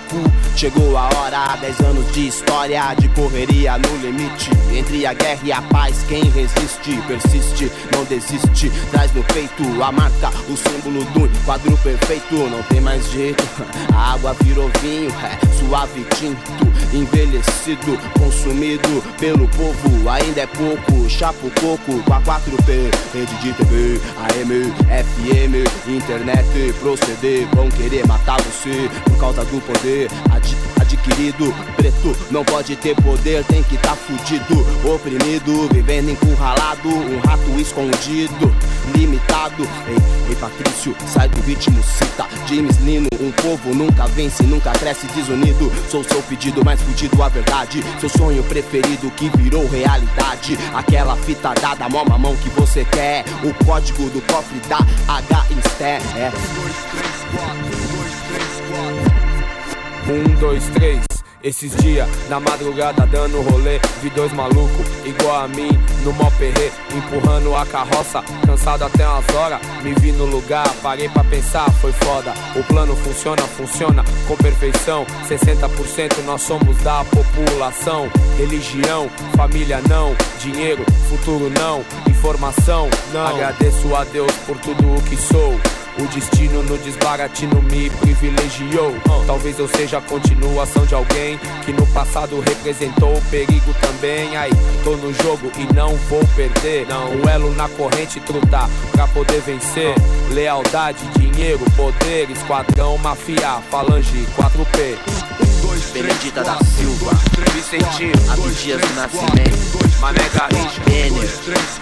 [0.56, 5.52] chegou a hora, 10 anos de história, de correria no limite, entre a guerra e
[5.52, 11.44] a paz, quem resiste, persiste, não desiste, traz no peito a marca, o símbolo do
[11.44, 13.44] quadro perfeito, não tem mais jeito,
[13.94, 21.27] a água virou vinho, é suave tinto, envelhecido, consumido pelo povo, ainda é pouco, chapa
[21.30, 24.72] o coco com a 4P, rede de TV, AM,
[25.04, 30.56] FM, internet, proceder, vão querer matar você por causa do poder ad-
[30.88, 31.54] adquirido.
[31.76, 38.54] Preto não pode ter poder, tem que tá fudido, oprimido, vivendo encurralado, um rato escondido,
[38.96, 39.68] limitado.
[39.86, 39.96] Ei,
[40.30, 45.70] ei Patrício, sai do ritmo, cita James Lino, um povo nunca vence, nunca cresce desunido.
[45.90, 50.58] Sou seu pedido mais fudido, a verdade, seu sonho preferido que virou realidade.
[50.74, 54.78] Aquela fita dada, mó mamão que você quer, o código do cofre da
[55.08, 56.00] H Inster.
[56.16, 57.67] É.
[60.08, 61.04] Um, dois, três.
[61.42, 65.68] Esses dias, na madrugada dando rolê, vi dois malucos igual a mim,
[66.02, 69.60] no mó perrê, empurrando a carroça, cansado até umas horas.
[69.82, 72.32] Me vi no lugar, parei pra pensar, foi foda.
[72.56, 75.06] O plano funciona, funciona com perfeição.
[75.28, 78.10] 60% nós somos da população.
[78.36, 83.26] Religião, família não, dinheiro, futuro não, informação não.
[83.26, 85.54] Agradeço a Deus por tudo o que sou.
[86.00, 88.94] O destino no desbaratino me privilegiou.
[89.26, 94.36] Talvez eu seja a continuação de alguém que no passado representou o perigo também.
[94.36, 94.52] Aí,
[94.84, 96.86] tô no jogo e não vou perder.
[96.86, 99.94] Não, um elo na corrente trutar pra poder vencer.
[100.30, 105.38] Lealdade, dinheiro, poder, esquadrão, mafia, falange, 4P.
[105.92, 107.12] Benedita da Silva,
[107.54, 111.28] Vicentino, Abdias do Nascimento, Mané Garrincha, Benner,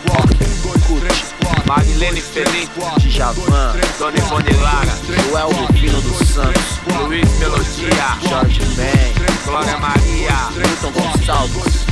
[0.09, 8.65] Rock, Cut, Marilene Felipe, Djavan, Dona Ivone Lara, Joel Rufino dos Santos, Luiz Melodia, Jorge
[8.77, 9.13] Ben,
[9.45, 11.85] Glória Maria, Milton Gonçalves,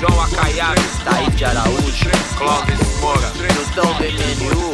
[0.00, 4.72] João Acaiado, Taíde Araújo, Clóvis Moura, Milton do MNU,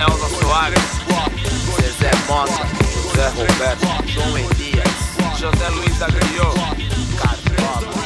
[0.00, 0.90] Elza Soares,
[1.76, 2.66] Zezé Mota,
[3.02, 4.90] José Roberto, João Elias,
[5.38, 6.54] José Luiz Agriot,
[7.18, 8.00] Cartola.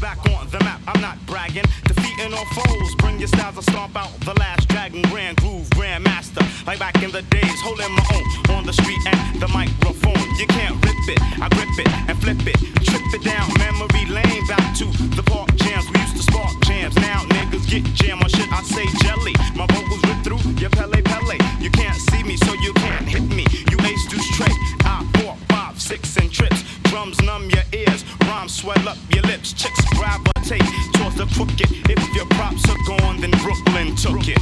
[0.00, 0.80] Back on the map.
[0.88, 1.64] I'm not bragging,
[2.14, 2.94] defeating all foes.
[2.96, 6.42] Bring your styles and stomp out the last dragon, grand groove, grandmaster.
[6.66, 10.22] Like back in the days, holding my own on the street and the microphone.
[10.38, 14.46] You can't rip it, I grip it and flip it, trip it down memory lane.
[14.46, 14.86] Back to
[15.16, 16.96] the park jams, we used to spark jams.
[16.96, 18.50] Now niggas get jam on shit.
[18.52, 21.38] I say jelly, my vocals rip through your pele pele.
[21.60, 23.46] You can't see me, so you can't hit me.
[23.70, 24.58] You ace deuce straight.
[24.84, 26.73] I four, five, six and trips.
[26.94, 29.52] Drums numb your ears, rhymes swell up your lips.
[29.52, 31.90] Chicks gravitate towards the crooked.
[31.90, 34.38] If your props are gone, then Brooklyn took it.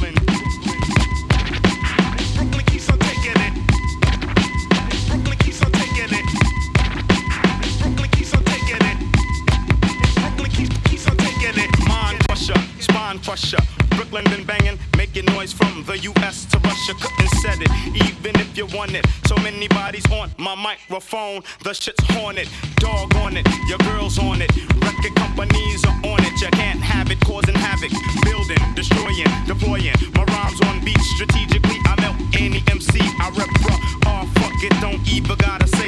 [12.45, 13.57] Crusher, spine crusher.
[13.91, 16.93] Brooklyn been banging, making noise from the US to Russia.
[16.99, 19.05] Couldn't set it, even if you want it.
[19.27, 21.43] So many bodies on my microphone.
[21.63, 24.51] The shit's haunted, dog on it, your girl's on it.
[24.81, 26.41] Record companies are on it.
[26.41, 27.91] You can't have it, causing havoc.
[28.23, 29.95] Building, destroying, deploying.
[30.15, 31.79] My rhymes on beat strategically.
[31.85, 32.99] I melt any MC.
[32.99, 33.79] I rep bruh.
[34.07, 35.82] Oh, fuck it, don't even gotta say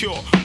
[0.00, 0.37] there's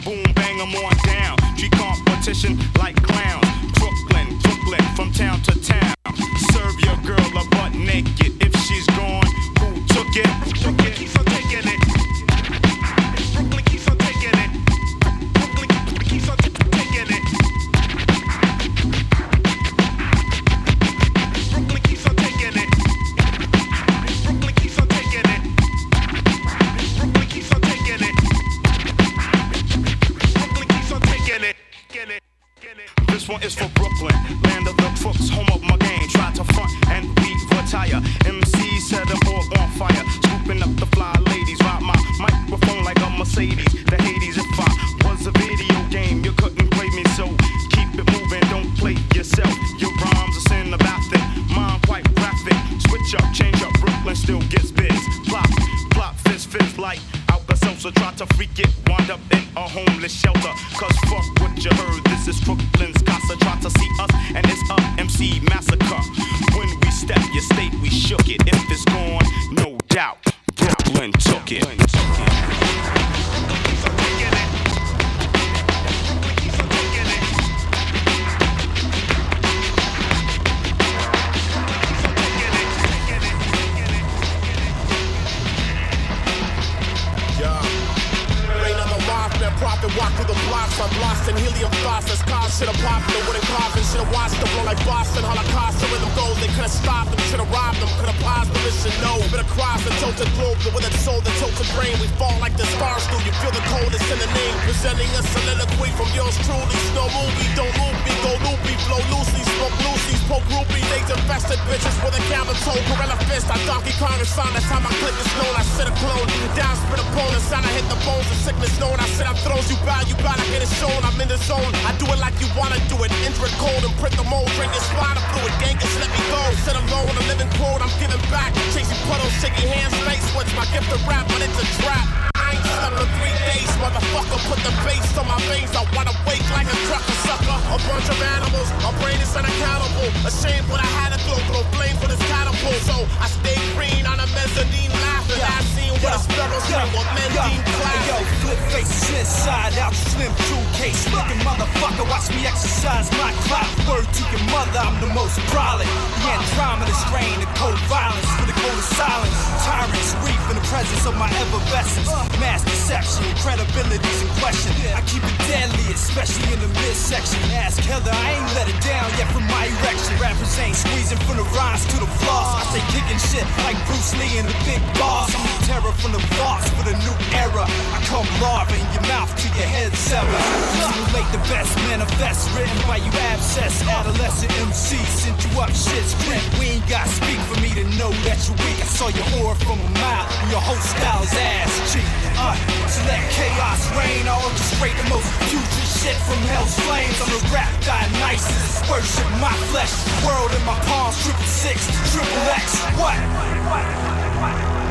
[116.04, 116.28] clone.
[116.60, 117.48] Down, spit opponents.
[117.48, 119.00] Sign, I hit the bones of sickness known.
[119.00, 120.04] I sit, I'm throws you bow.
[120.04, 121.00] You bow, I get it shown.
[121.08, 121.72] I'm in the zone.
[121.88, 123.12] I do it like you wanna do it.
[123.24, 124.52] It cold and print the mold.
[124.60, 125.54] Drink your spine fluid.
[125.64, 126.42] Gangus, let me go.
[126.68, 127.14] Sit alone.
[127.16, 127.82] A living quote.
[127.82, 128.52] I'm giving back.
[128.76, 130.28] Chasing puddles, shaking hands, face.
[130.36, 131.26] What's my gift of rap?
[131.32, 132.06] But it's a trap.
[132.36, 134.40] I ain't Slept for three days, motherfucker.
[134.52, 135.72] Put the bass on my veins.
[135.72, 137.58] I wanna wake like a trucker sucker.
[137.72, 138.68] A bunch of animals.
[138.84, 140.10] My brain is unaccountable.
[140.28, 142.80] Ashamed what I had to throw, throw flame for this catapult.
[142.84, 145.40] So I stay green on a mezzanine laughing.
[145.40, 148.28] Last seen with a sparrow string with Mendine Yo, classic.
[148.44, 151.08] flip faces inside out, slim true case.
[151.16, 153.72] Looking motherfucker, watch me exercise my clout.
[153.88, 155.88] Word to your mother, I'm the most brolic.
[156.20, 159.36] The Andromeda strain, the cold violence, for the cold of silence.
[159.64, 162.12] Tyrants reap in the presence of my effervescence.
[162.44, 164.76] Mass deception, credibility's in question.
[164.92, 167.40] I keep it deadly, especially in the midsection.
[167.56, 170.20] Ask Heather, I ain't let it down yet from my erection.
[170.20, 172.60] Rappers ain't squeezing from the rhymes to the floss.
[172.60, 175.32] I say kicking shit like Bruce Lee and the big boss.
[175.32, 175.64] I'm the
[176.00, 177.66] from the boss for the new era.
[177.68, 180.44] I come larva in your mouth to your head severed.
[180.80, 183.84] Simulate the best manifest written by you abscess.
[183.88, 186.44] Adolescent MC sent you up shit's creek.
[186.60, 188.78] We ain't got speak for me to know that you're weak.
[188.82, 192.08] I saw your aura from a mile and your whole style's ass cheek.
[192.38, 192.56] Uh,
[192.88, 194.26] so let chaos reign.
[194.30, 197.18] I orchestrate the most future shit from hell's flames.
[197.22, 198.82] I'm the rap Dionysus.
[198.90, 199.94] Worship my flesh.
[200.26, 201.18] World in my palms.
[201.24, 202.80] Triple six, triple X.
[203.00, 203.18] What?
[203.18, 204.83] O bagulho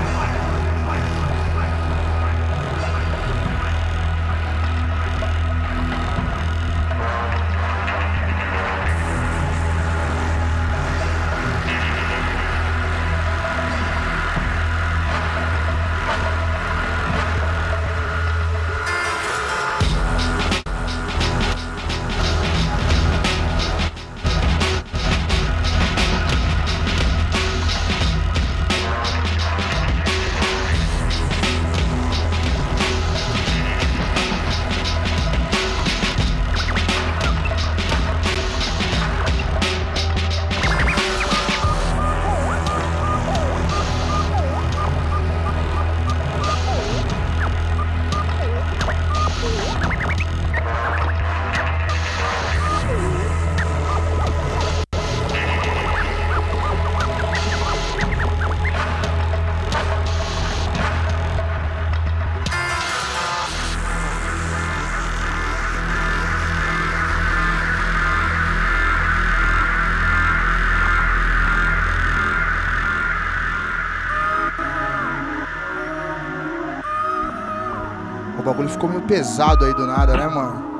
[78.72, 80.72] ficou meio pesado aí do nada, né, mano?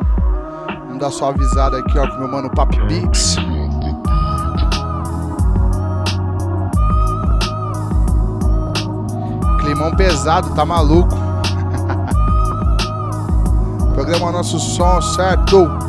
[0.86, 3.36] Vamos dar só avisada aqui, ó, com meu mano Papi Beats.
[9.60, 11.14] Climão pesado, tá maluco.
[13.94, 15.81] Programa nosso som, certo?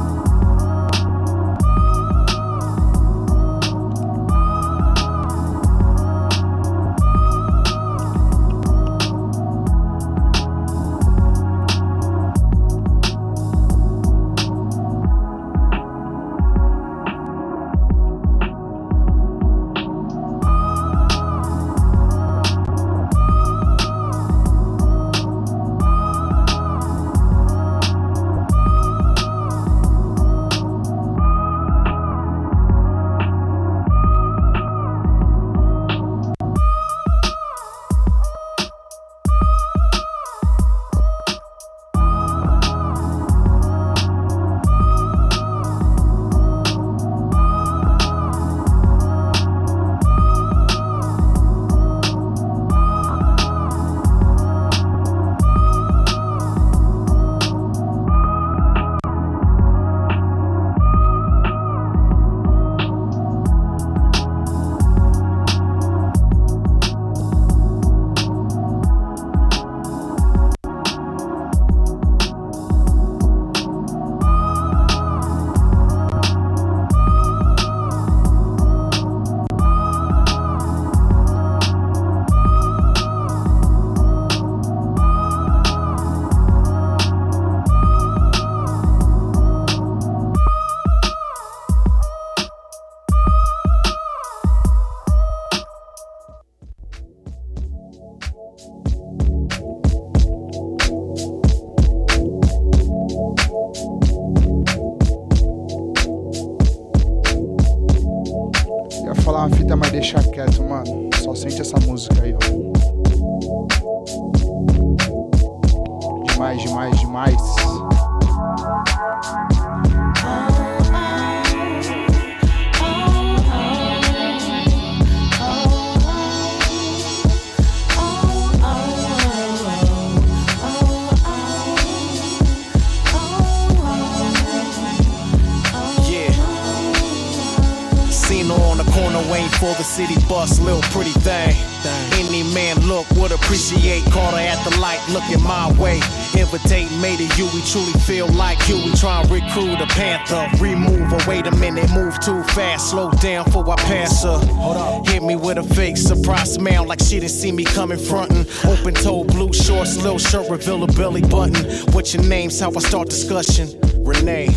[152.53, 152.91] Fast.
[152.91, 154.37] Slow down for I pass her.
[154.37, 155.07] Hold up.
[155.07, 158.45] Hit me with a fake surprise smile like she didn't see me coming frontin'.
[158.65, 161.65] Open toe, blue shorts, little shirt, reveal a belly button.
[161.93, 163.69] What's your name's how I start discussion?
[164.03, 164.49] Renee.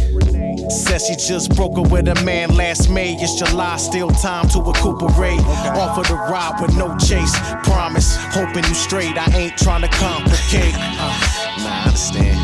[0.69, 3.15] Says she just broke up with a man last May.
[3.15, 5.41] It's July, still time to recuperate.
[5.79, 7.35] Offer the ride with no chase.
[7.63, 9.17] Promise, hoping you straight.
[9.17, 10.75] I ain't trying to complicate.
[11.57, 12.37] Nah, I understand.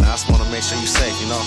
[0.00, 1.42] Nah, I just wanna make sure you safe, you know?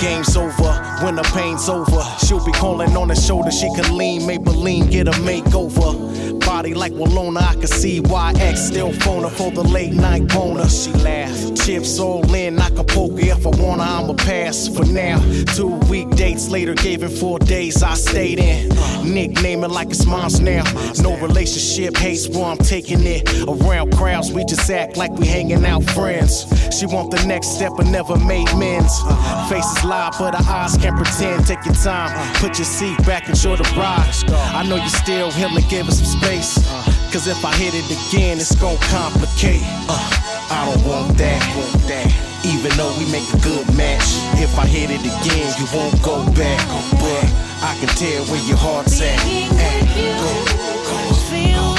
[0.00, 0.93] Game's over.
[1.02, 3.50] When the pain's over, she'll be calling on the shoulder.
[3.50, 6.40] She can lean, Maybelline, get a makeover.
[6.40, 10.28] Body like Walona, I can see why X still phone her for the late night
[10.28, 10.68] boner.
[10.68, 13.16] She laughed, chips all in, Acapulco.
[13.16, 15.18] If I wanna, I'ma pass for now.
[15.54, 17.82] Two week dates later, gave it four days.
[17.82, 18.68] I stayed in,
[19.02, 20.64] nickname it like it's mom's now.
[21.00, 23.28] No relationship, hates where I'm taking it.
[23.48, 26.46] Around crowds, we just act like we hanging out friends.
[26.78, 29.00] She want the next step, but never made men's.
[29.48, 31.46] Faces lie, but her eyes can't pretend.
[31.46, 34.12] Take your time, put your seat back, enjoy the ride.
[34.52, 36.60] I know you're still healing, give us some space.
[37.12, 39.64] Cause if I hit it again, it's gon' complicate.
[39.88, 39.96] Uh,
[40.50, 42.08] I don't want that, want that.
[42.44, 44.04] Even though we make a good match,
[44.36, 46.60] if I hit it again, you won't go back.
[47.00, 47.24] But
[47.64, 49.16] I can tell where your heart's at.
[49.16, 49.84] at.
[49.96, 51.73] Go, Feels so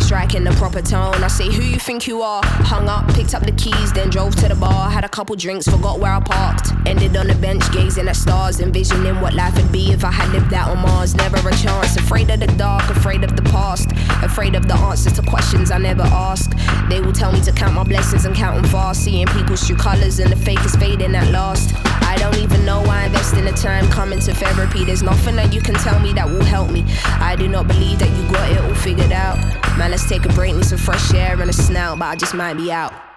[0.00, 1.22] ain't striking the proper tone.
[1.22, 2.40] I say, Who you think you are?
[2.44, 4.90] Hung up, picked up the keys, then drove to the bar.
[4.90, 6.72] Had a couple drinks, forgot where I parked.
[6.86, 10.30] Ended on the bench, gazing at stars, envisioning what life would be if I had
[10.32, 11.14] lived out on Mars.
[11.14, 11.96] Never a chance.
[11.96, 13.90] Afraid of the dark, afraid of the past,
[14.22, 16.50] afraid of the answers to questions I never ask.
[16.88, 19.04] They will tell me to count my blessings and count them fast.
[19.04, 21.74] Seeing people's true colors and the fake is fading at last.
[22.02, 24.84] I don't even know why I invest in the time coming to therapy.
[24.84, 26.84] There's nothing that you can tell me that will help me.
[27.04, 29.38] I do not believe that you got it all figured out.
[29.78, 32.34] Man, let's take a break, need some fresh air and a snout, but I just
[32.34, 33.09] might be out.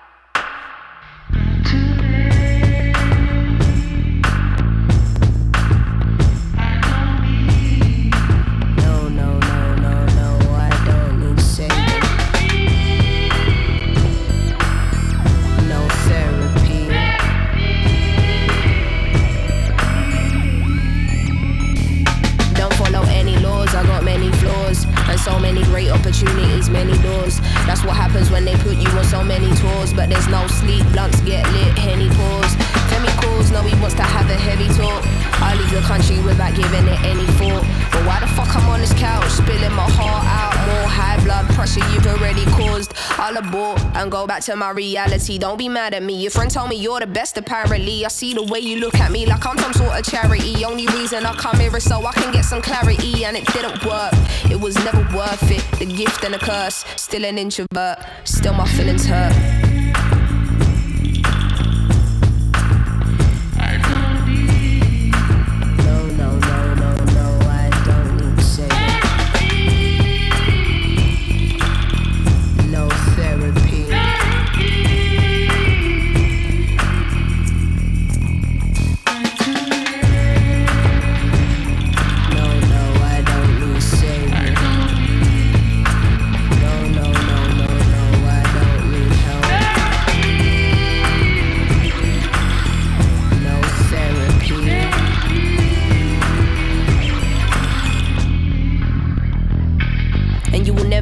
[29.95, 32.55] But there's no sleep, blunts get lit, henny pause.
[32.89, 35.03] Femi calls, no, he wants to have a heavy talk.
[35.41, 37.63] I leave the country without giving it any thought.
[37.91, 40.53] But why the fuck I'm on this couch, spilling my heart out?
[40.67, 42.93] More high blood pressure you've already caused.
[43.17, 45.37] I'll abort and go back to my reality.
[45.37, 46.21] Don't be mad at me.
[46.21, 48.05] Your friend told me you're the best, apparently.
[48.05, 50.63] I see the way you look at me like I'm some sort of charity.
[50.65, 53.83] Only reason I come here is so I can get some clarity, and it didn't
[53.85, 54.13] work.
[54.49, 55.63] It was never worth it.
[55.79, 56.85] The gift and the curse.
[56.95, 57.99] Still an introvert.
[58.23, 59.72] Still my feelings hurt.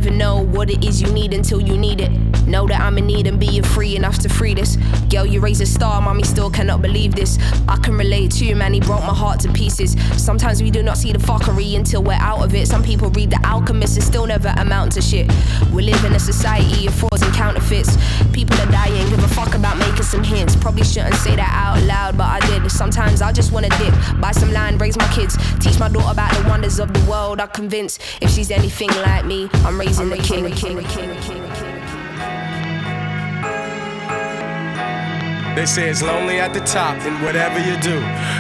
[0.02, 2.21] Never know what it is you need until you need it.
[2.52, 4.76] Know that I'm in need and being free enough to free this.
[5.10, 7.40] Girl, you raise a star, mommy still cannot believe this.
[7.70, 9.96] I can relate to you, man, he broke my heart to pieces.
[10.22, 12.68] Sometimes we do not see the fuckery until we're out of it.
[12.68, 15.32] Some people read The Alchemist and still never amount to shit.
[15.72, 17.96] We live in a society of frauds and counterfeits.
[18.34, 20.54] People are dying, give a fuck about making some hints.
[20.58, 22.70] Probably shouldn't say that out loud, but I did.
[22.70, 26.34] Sometimes I just wanna dip, buy some land, raise my kids, teach my daughter about
[26.34, 27.40] the wonders of the world.
[27.40, 31.08] I'm convinced if she's anything like me, I'm raising the king, the king, the king,
[31.08, 31.41] the king.
[35.56, 38.00] They say it's lonely at the top, and whatever you do,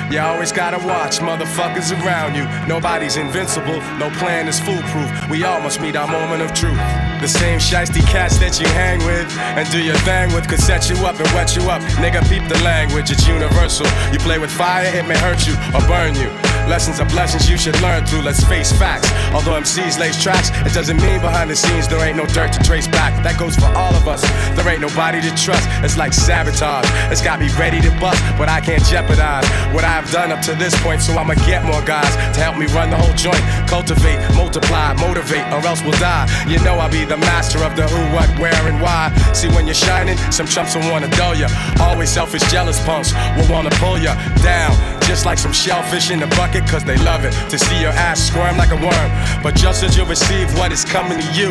[0.09, 2.47] you always gotta watch motherfuckers around you.
[2.67, 5.11] Nobody's invincible, no plan is foolproof.
[5.29, 6.79] We all must meet our moment of truth.
[7.19, 10.89] The same shiesty cats that you hang with and do your thing with could set
[10.89, 11.81] you up and wet you up.
[11.99, 13.85] Nigga, peep the language, it's universal.
[14.11, 16.31] You play with fire, it may hurt you or burn you.
[16.65, 18.21] Lessons are blessings you should learn through.
[18.21, 19.11] Let's face facts.
[19.35, 22.59] Although MCs lace tracks, it doesn't mean behind the scenes there ain't no dirt to
[22.63, 22.87] trace
[23.23, 24.21] That goes for all of us.
[24.57, 25.65] There ain't nobody to trust.
[25.81, 26.85] It's like sabotage.
[27.09, 30.53] It's got me ready to bust, but I can't jeopardize what I've done up to
[30.53, 31.01] this point.
[31.01, 33.41] So I'ma get more guys to help me run the whole joint.
[33.69, 36.25] Cultivate, multiply, motivate, or else we'll die.
[36.49, 39.13] You know I'll be the master of the who, what, where, and why.
[39.33, 41.47] See when you're shining, some chumps will wanna dull ya.
[41.79, 44.73] Always selfish, jealous punks will wanna pull ya down.
[45.05, 47.33] Just like some shellfish in the bucket, cause they love it.
[47.49, 49.09] To see your ass squirm like a worm.
[49.43, 51.49] But just as you receive what is coming to you,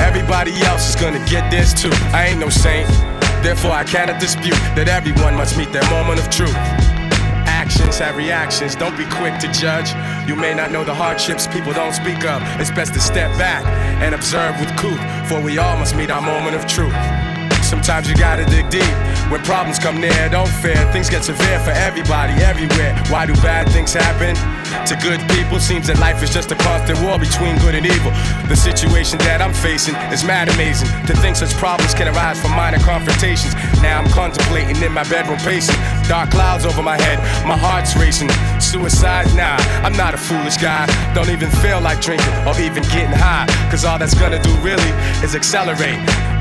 [0.00, 1.90] everybody else is gonna get this too.
[2.12, 2.88] I ain't no saint.
[3.42, 6.54] Therefore, I cannot dispute that everyone must meet their moment of truth.
[7.44, 9.90] Actions have reactions, don't be quick to judge.
[10.28, 12.42] You may not know the hardships people don't speak of.
[12.60, 13.64] It's best to step back
[14.02, 16.94] and observe with couth, for we all must meet our moment of truth.
[17.72, 18.94] Sometimes you gotta dig deep.
[19.32, 20.76] When problems come near, don't fear.
[20.92, 22.92] Things get severe for everybody, everywhere.
[23.08, 24.36] Why do bad things happen?
[24.88, 28.12] To good people, seems that life is just a constant war between good and evil.
[28.52, 30.92] The situation that I'm facing is mad amazing.
[31.08, 33.56] To think such problems can arise from minor confrontations.
[33.80, 35.80] Now I'm contemplating in my bedroom pacing.
[36.12, 37.16] Dark clouds over my head,
[37.48, 38.28] my heart's racing.
[38.60, 39.32] Suicide?
[39.32, 40.84] Nah, I'm not a foolish guy.
[41.14, 43.48] Don't even feel like drinking or even getting high.
[43.72, 44.92] Cause all that's gonna do really
[45.24, 45.96] is accelerate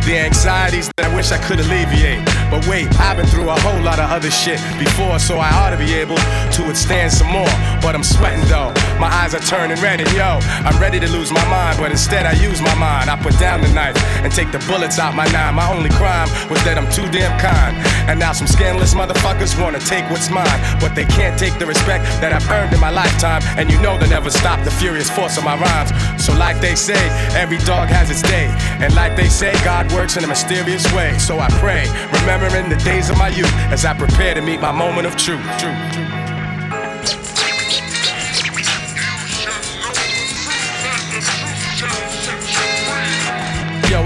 [0.05, 2.25] the anxieties that I wish I could alleviate.
[2.49, 5.71] But wait, I've been through a whole lot of other shit before, so I ought
[5.71, 7.51] to be able to withstand some more.
[7.81, 11.31] But I'm sweating though, my eyes are turning red, and yo, I'm ready to lose
[11.31, 13.09] my mind, but instead I use my mind.
[13.09, 15.55] I put down the knife and take the bullets out my nine.
[15.55, 17.75] My only crime was that I'm too damn kind.
[18.07, 22.05] And now some scandalous motherfuckers wanna take what's mine, but they can't take the respect
[22.21, 23.41] that I've earned in my lifetime.
[23.57, 25.89] And you know they'll never stop the furious force of my rhymes.
[26.23, 27.01] So, like they say,
[27.33, 28.53] every dog has its day.
[28.85, 31.17] And like they say, God works in a mysterious way.
[31.17, 31.89] So I pray,
[32.21, 35.41] remembering the days of my youth as I prepare to meet my moment of truth.
[35.57, 36.01] truth,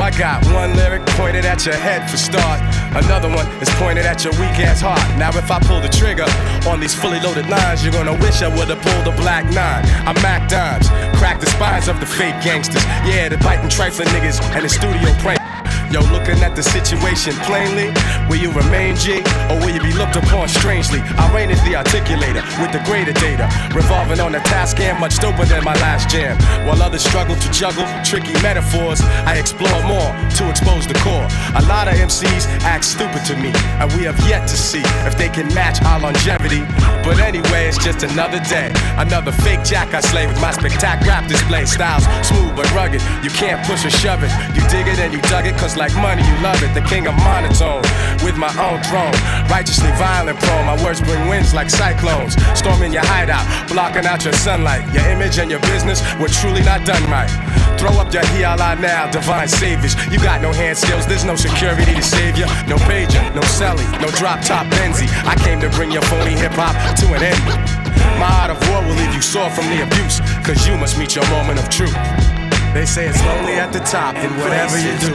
[0.01, 2.59] I got one lyric pointed at your head for start.
[2.95, 4.99] Another one is pointed at your weak ass heart.
[5.17, 6.25] Now, if I pull the trigger
[6.67, 9.85] on these fully loaded lines, you're gonna wish I would've pulled a black nine.
[10.07, 12.83] I'm Mac Dimes, crack the spines of the fake gangsters.
[13.05, 15.44] Yeah, the biting trifling niggas and the studio prank.
[15.91, 17.89] Yo, looking at the situation plainly,
[18.29, 19.19] will you remain G
[19.49, 20.99] or will you be looked upon strangely?
[21.17, 25.17] I reign as the articulator with the greater data, revolving on a task and much
[25.17, 26.37] doper than my last jam.
[26.67, 31.27] While others struggle to juggle tricky metaphors, I explore more to expose the core.
[31.55, 35.17] A lot of MCs act stupid to me, and we have yet to see if
[35.17, 36.61] they can match our longevity.
[37.05, 41.27] But anyway, it's just another day, another fake jack I slay with my spectacular rap
[41.27, 41.65] display.
[41.65, 44.31] Styles smooth but rugged, you can't push or shove it.
[44.55, 46.73] You dig it and you dug it, cause like money, you love it.
[46.73, 47.83] The king of monotone
[48.23, 49.13] with my own throne.
[49.49, 52.35] Righteously violent prone, my words bring winds like cyclones.
[52.57, 54.83] Storming your hideout, blocking out your sunlight.
[54.93, 57.29] Your image and your business were truly not done right.
[57.79, 59.95] Throw up your hiala now, divine saviors.
[60.07, 62.45] You got no hand skills, there's no security to save you.
[62.67, 65.09] No pager, no celly, no drop top Benzie.
[65.25, 67.43] I came to bring your phony hip hop to an end.
[68.19, 71.15] My art of war will leave you sore from the abuse, cause you must meet
[71.15, 71.95] your moment of truth.
[72.85, 75.09] They say it's lonely at the top, and whatever you do,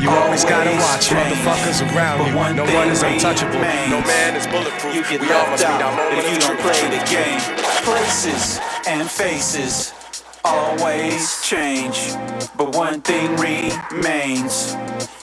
[0.00, 2.32] you always gotta watch motherfuckers around you.
[2.54, 5.10] No one is untouchable, no man is bulletproof.
[5.10, 7.40] We all must moment if you don't play the game.
[7.82, 9.92] Places and faces
[10.44, 12.14] always change,
[12.56, 14.76] but one thing remains.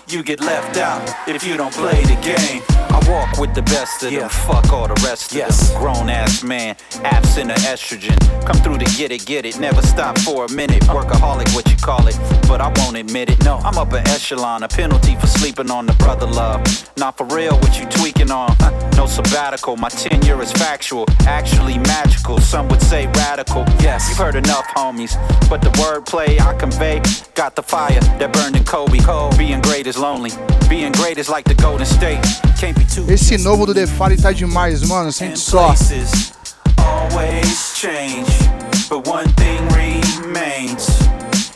[0.09, 2.74] You get left out if you don't play the game.
[3.07, 5.69] Walk with the best of them, fuck all the rest of Yes.
[5.69, 5.79] them.
[5.79, 8.17] Grown ass man, absent of estrogen.
[8.45, 10.87] Come through to get it, get it, never stop for a minute.
[10.89, 10.95] Uh.
[10.95, 13.43] Workaholic, what you call it, but I won't admit it.
[13.43, 16.61] No, I'm upper echelon, a penalty for sleeping on the brother love.
[16.97, 18.55] Not for real, what you tweaking on?
[18.95, 22.39] No sabbatical, my tenure is factual, actually magical.
[22.39, 23.65] Some would say radical.
[23.81, 25.13] Yes, you've heard enough, homies,
[25.49, 27.01] but the wordplay I convey
[27.35, 28.99] got the fire that burned in Kobe.
[29.37, 30.31] Being great is lonely,
[30.69, 32.21] being great is like the Golden State.
[32.59, 33.05] Can't be too.
[33.09, 35.11] Esse novo do Defari tá demais, mano.
[35.11, 35.67] Sente só.
[35.67, 36.33] places
[36.77, 38.27] always change,
[38.89, 40.87] but one thing remains.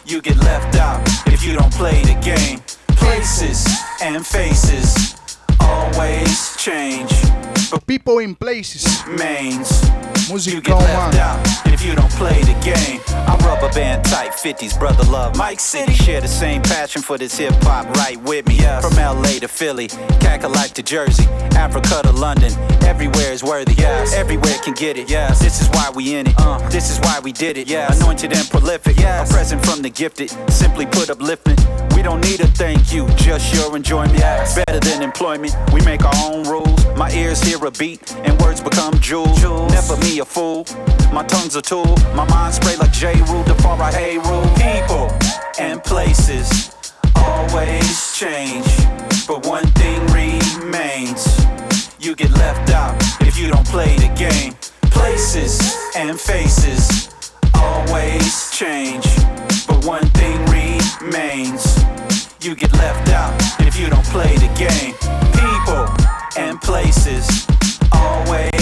[0.06, 2.60] You get left out if you don't play the game.
[2.98, 3.66] Places
[4.02, 5.16] and faces
[5.60, 7.12] always change,
[7.78, 9.06] People in Places.
[9.08, 9.84] mains.
[10.30, 11.18] You left mano.
[11.18, 13.02] out if you don't play the game.
[13.28, 15.36] I'm rubber band tight 50s, brother love.
[15.36, 18.60] Mike City share the same passion for this hip hop right with me.
[18.82, 19.88] From LA to Philly,
[20.22, 22.52] Cackalack to Jersey, Africa to London.
[22.84, 23.74] Everywhere is worthy.
[23.74, 24.14] Yes.
[24.14, 25.10] Everywhere can get it.
[25.10, 25.40] Yes.
[25.40, 26.36] This is why we in it.
[26.38, 26.60] Uh.
[26.70, 27.68] This is why we did it.
[27.68, 28.00] Yes.
[28.00, 28.98] Anointed and prolific.
[28.98, 29.30] Yes.
[29.30, 30.30] A present from the gifted.
[30.52, 31.58] Simply put uplifting.
[32.00, 34.20] We don't need a thank you, just your enjoyment.
[34.20, 35.54] Better than employment.
[35.74, 36.86] We make our own rules.
[36.96, 39.44] My ears hear a beat and words become jewels.
[39.44, 40.66] Never me a fool.
[41.12, 41.98] My tongue's a tool.
[42.16, 43.22] My mind spray like J.
[43.24, 44.48] Rule, the far right hey rule.
[44.56, 45.12] People
[45.60, 46.74] and places
[47.18, 48.72] always change,
[49.28, 51.28] but one thing remains.
[52.00, 52.96] You get left out
[53.28, 54.54] if you don't play the game.
[54.84, 57.14] Places and faces
[57.56, 59.04] always change,
[59.68, 60.69] but one thing remains.
[62.42, 63.34] You get left out
[63.68, 64.96] if you don't play the game.
[65.34, 65.86] People
[66.38, 67.46] and places
[67.92, 68.59] always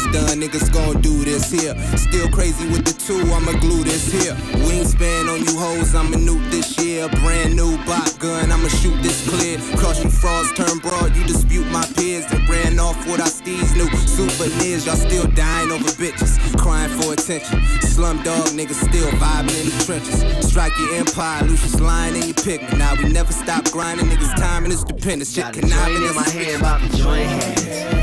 [0.00, 1.74] summer's done, niggas gon' do this here.
[1.96, 4.34] Still crazy with the two, I'ma glue this here.
[4.66, 7.08] Wingspan on you hoes, I'ma nuke this year.
[7.08, 9.58] Brand new bot gun, I'ma shoot this clear.
[9.78, 13.74] Cross you frauds, turn broad, you dispute my peers that ran off with our steeds.
[13.74, 17.62] New souvenirs, y'all still dying over bitches, crying for attention.
[17.82, 20.48] Slum dog niggas still vibing in the trenches.
[20.48, 22.78] Strike your empire, Lucius lying in your pigment.
[22.78, 25.28] Now we never stop grinding, niggas' time and it's dependent.
[25.30, 27.99] Shit a conniving in my hand, about to join hands.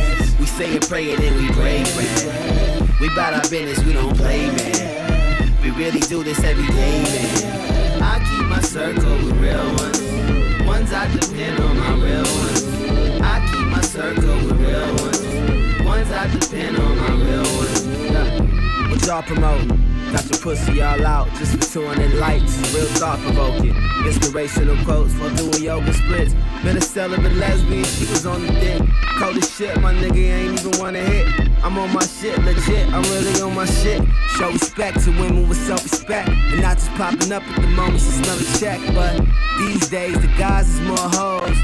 [0.58, 2.90] Say and pray and then we break man.
[3.00, 5.54] We bout our business, we don't play, man.
[5.62, 8.02] We really do this every day, man.
[8.02, 10.02] I keep my circle with real ones.
[10.66, 13.22] Ones I depend on, my real ones.
[13.22, 15.86] I keep my circle with real ones.
[15.86, 17.86] Ones I depend on, my real ones.
[17.86, 18.90] Yeah.
[18.90, 20.12] What y'all promoting?
[20.12, 22.58] Got your pussy all out just for touring lights.
[22.74, 23.76] Real thought provoking.
[24.08, 26.34] Inspirational quotes for doing yoga splits.
[26.64, 29.07] Been a celibate lesbian, she was on the dick.
[29.18, 31.50] Cold as shit, my nigga ain't even wanna hit.
[31.64, 34.00] I'm on my shit, legit, I'm really on my shit.
[34.38, 36.30] Show respect to women with self respect.
[36.30, 38.80] And not just popping up at the moment she smell a check.
[38.94, 39.20] But
[39.58, 41.58] these days, the guys is more hoes.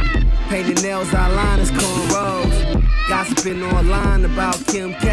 [0.49, 2.83] Painting nails, eyeliners, cornrows.
[3.07, 5.12] Gossiping online about Kim K.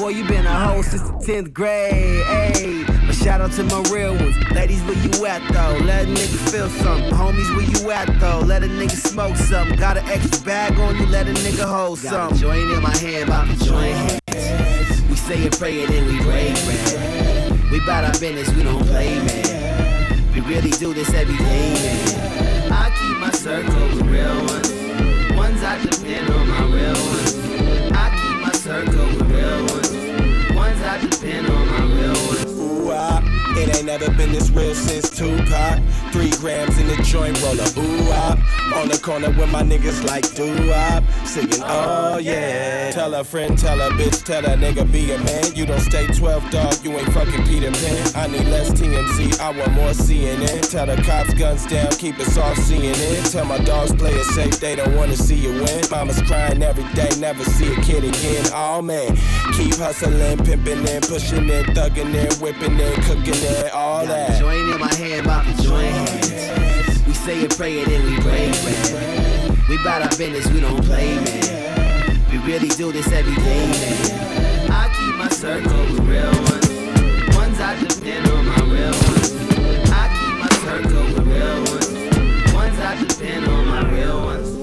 [0.00, 2.24] Boy, you been a hoe since the 10th grade.
[2.24, 4.34] Hey, but shout out to my real ones.
[4.50, 5.84] Ladies, where you at though?
[5.84, 7.12] Let a nigga feel something.
[7.12, 8.38] Homies, where you at though?
[8.38, 9.78] Let a nigga smoke something.
[9.78, 12.38] Got an extra bag on you, let a nigga hold something.
[12.38, 15.02] joint in my hand, about to join hands.
[15.10, 17.70] We say and pray and then we break man.
[17.70, 20.32] We bout our business, we don't play, man.
[20.32, 22.72] We really do this every day, man.
[22.72, 25.36] I keep my circle with real ones.
[25.36, 27.36] Ones I depend on, my real ones.
[27.92, 29.66] I keep my circle with real.
[29.66, 29.89] Ones
[33.60, 35.80] it ain't never been this real since Tupac.
[36.12, 37.64] Three grams in the joint roller.
[37.78, 42.90] Ooh, ah, On the corner with my niggas like doo-wop, singing, oh yeah.
[42.92, 45.54] Tell a friend, tell a bitch, tell a nigga be a man.
[45.54, 48.12] You don't stay 12, dog, you ain't fucking Peter Pan.
[48.14, 50.70] I need less TMZ, I want more CNN.
[50.70, 53.30] Tell the cops guns down, keep it soft CNN.
[53.30, 55.84] Tell my dogs play it safe, they don't wanna see you win.
[55.90, 58.44] Mama's crying every day, never see a kid again.
[58.54, 59.16] Oh man,
[59.52, 64.40] keep hustling, pimping and pushing it, thugging it, whipping it, cooking it, all that.
[64.40, 66.69] Join in my hand, about to join hands.
[67.24, 69.64] Say it, pray it, and we pray, man.
[69.68, 72.18] We bout our business, we don't play, man.
[72.30, 74.70] We really do this every day, man.
[74.70, 77.36] I keep my circle with real ones.
[77.36, 79.34] Ones I depend on my real ones.
[79.92, 82.54] I keep my circle with real ones.
[82.54, 84.59] Ones I depend on my real ones.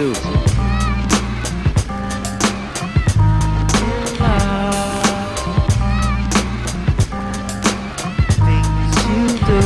[0.00, 0.14] Two.
[8.46, 9.60] Things you do,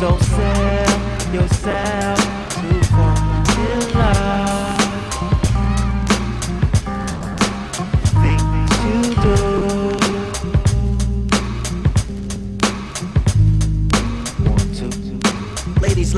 [0.00, 1.99] don't sell yourself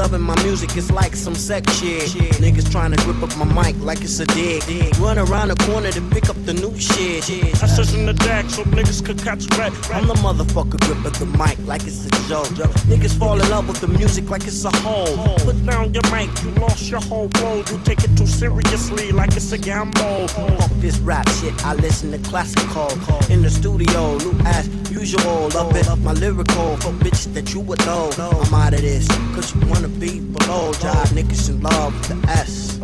[0.03, 2.09] loving my music, it's like some sex shit.
[2.43, 4.65] Niggas trying to grip up my mic like it's a dick.
[4.67, 4.93] dick.
[4.99, 7.23] Run around the corner to pick up the new shit.
[7.63, 9.73] I says in the deck so niggas could catch red.
[9.95, 12.49] I'm the motherfucker grip gripping the mic like it's a joke.
[12.91, 15.37] Niggas fall in love with the music like it's a hole.
[15.47, 17.71] Put down your mic, you lost your whole world.
[17.71, 20.27] You take it too seriously like it's a gamble.
[20.27, 22.91] Fuck this rap shit, I listen to classical.
[23.31, 24.67] In the studio, new as
[25.03, 25.49] usual.
[25.49, 26.77] Love it, my lyrical.
[26.77, 28.11] For bitches that you would know.
[28.19, 30.67] I'm out of this, cause you wanna be below.
[30.83, 32.79] Y'all niggas in love with the S.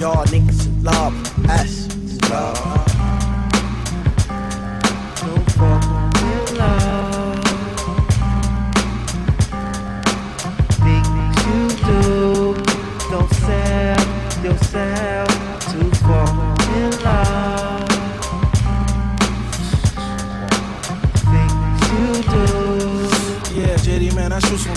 [0.00, 2.30] Y'all niggas in love with the S.
[2.30, 2.81] Love.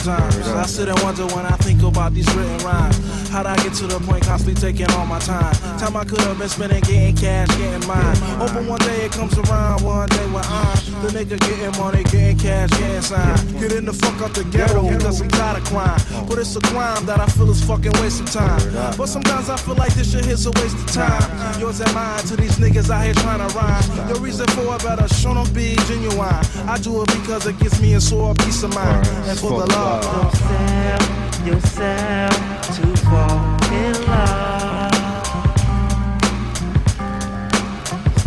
[0.05, 0.47] Sometimes.
[0.47, 1.54] I sit and wonder when I
[1.87, 2.97] about these written rhymes.
[3.29, 5.53] How'd I get to the point constantly taking all my time?
[5.77, 8.15] Time I could have been spending getting cash, getting mine.
[8.39, 12.37] Hoping one day it comes around, one day when I'm the nigga getting money, getting
[12.37, 13.59] cash, getting signed.
[13.59, 15.99] Getting the fuck out the ghetto because I'm tired of crime.
[16.27, 18.61] But it's a crime that I feel is fucking wasting time.
[18.97, 21.59] But sometimes I feel like this shit here's a waste of time.
[21.59, 24.07] Yours and mine to these niggas out here trying to rhyme.
[24.09, 26.39] Your reason for it better show them be genuine.
[26.67, 29.07] I do it because it gives me a sore peace of mind.
[29.27, 31.24] And for the love.
[31.45, 32.35] Yourself
[32.75, 33.39] to fall
[33.71, 34.91] in love.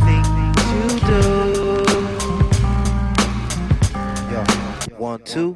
[0.06, 1.18] Things you do.
[4.96, 5.54] One, two.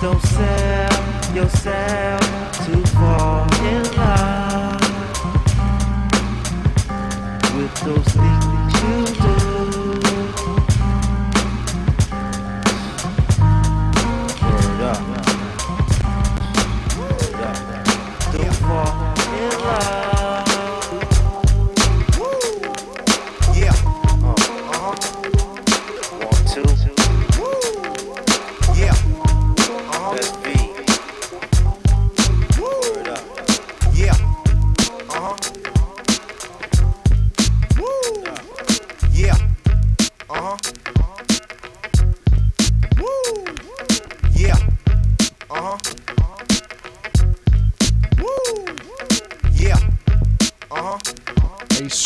[0.00, 2.22] Don't sell yourself
[2.64, 4.80] to fall in love
[7.56, 9.27] with those things you do.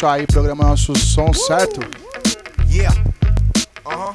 [0.05, 1.81] Aí, programa Nosso Som, certo?
[2.69, 2.93] Yeah.
[3.87, 4.13] Uh-huh.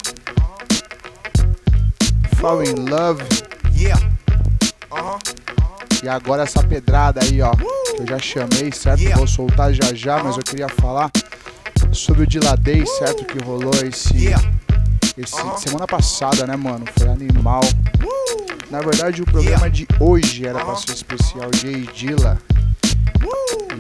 [2.36, 3.24] Fall in Love.
[3.74, 3.98] Yeah.
[4.92, 5.18] Uh-huh.
[6.04, 7.52] E agora essa pedrada aí, ó.
[7.52, 9.02] Que eu já chamei, certo?
[9.16, 11.10] Vou soltar já já, mas eu queria falar
[11.94, 13.24] sobre o Diladei, certo?
[13.24, 14.28] Que rolou esse.
[15.18, 16.84] Esse semana passada, né, mano?
[16.98, 17.62] Foi animal.
[18.70, 22.38] Na verdade, o programa de hoje era pra ser especial J Dilla.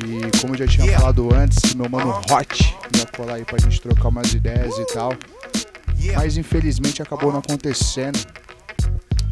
[0.05, 3.81] E como eu já tinha falado antes, meu mano Hot ia colar aí pra gente
[3.81, 5.13] trocar umas ideias e tal.
[6.15, 8.19] Mas infelizmente acabou não acontecendo.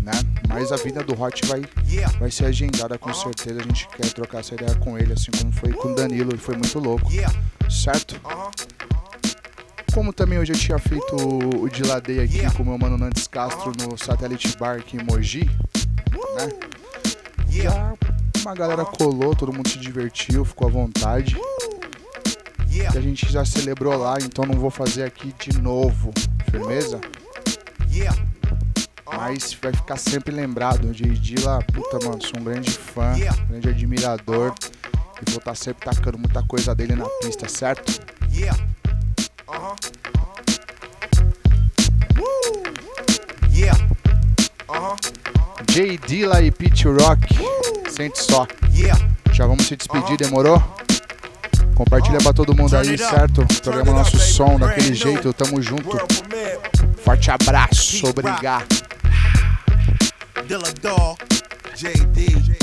[0.01, 0.11] Né?
[0.47, 1.63] Mas a vida do Hot vai,
[2.19, 3.59] vai ser agendada com certeza.
[3.59, 6.37] A gente quer trocar essa ideia com ele, assim como foi com o Danilo, e
[6.37, 7.09] foi muito louco.
[7.69, 8.19] Certo?
[9.93, 13.97] Como também eu tinha feito o, o Diladei aqui com meu mano Nantes Castro no
[13.97, 15.49] Satellite Bar aqui em Mogi,
[16.35, 16.49] né?
[17.49, 17.93] Já
[18.45, 21.35] uma galera colou, todo mundo se divertiu, ficou à vontade.
[22.69, 26.13] E a gente já celebrou lá, então não vou fazer aqui de novo.
[26.51, 27.01] Firmeza?
[29.05, 30.93] Mas vai ficar sempre lembrado.
[30.93, 31.09] J.
[31.13, 33.13] Dilla, puta, mano, sou um grande fã,
[33.49, 34.53] grande admirador.
[35.25, 37.99] E vou estar sempre tacando muita coisa dele na pista, certo?
[38.31, 38.57] Yeah.
[39.47, 39.75] Uh-huh.
[42.19, 42.63] Woo.
[43.55, 43.94] Yeah.
[44.67, 44.95] Uh-huh.
[45.71, 45.97] J.
[45.97, 47.27] Dilla e Pete Rock.
[47.89, 48.47] Sente só.
[48.73, 48.99] Yeah.
[49.31, 50.61] Já vamos se despedir, demorou?
[51.75, 53.45] Compartilha pra todo mundo aí, certo?
[53.61, 55.97] Programa nosso som daquele jeito, tamo junto.
[57.03, 58.65] Forte abraço, obrigado.
[60.47, 61.17] Dilla Dog,
[61.75, 62.55] JD.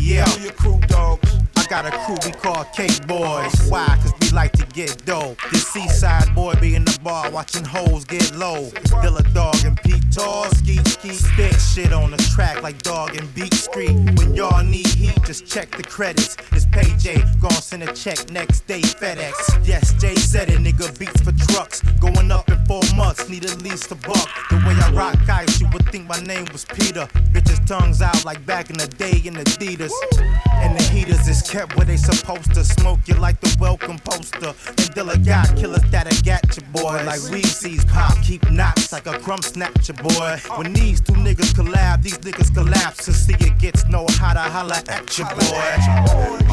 [0.00, 1.30] Yeah, your crew dogs.
[1.56, 3.52] I got a crew we call Cake Boys.
[3.68, 3.86] Why?
[4.02, 5.36] Cause we like to get dough.
[5.52, 8.70] This seaside boy be in the bar watching hoes get low.
[9.02, 11.10] Dilla Dog and Pete Tall, ski ski.
[11.10, 13.94] Spit shit on the track like Dog and Beat Street.
[14.18, 16.36] When y'all need heat, just check the credits.
[16.52, 19.66] It's Payday, gon' send a check next day FedEx.
[19.66, 21.82] Yes, Jay said it, nigga beats for trucks.
[22.00, 24.28] Going up in four months, need at least a buck.
[24.50, 27.06] The way I rock ice, you would think my name was Peter.
[27.32, 29.92] Bitches tongues out like back in the day in Adidas.
[30.52, 32.64] And the heaters is kept where they supposed to.
[32.64, 34.48] Smoke you like the welcome poster.
[34.48, 37.02] And Dilla got killers that'll get your boy.
[37.04, 40.38] Like we sees pop, keep knots like a crumb snatcher boy.
[40.56, 43.06] When these two niggas collab, these niggas collapse.
[43.06, 45.38] And see it gets no hotter, holla at your boy.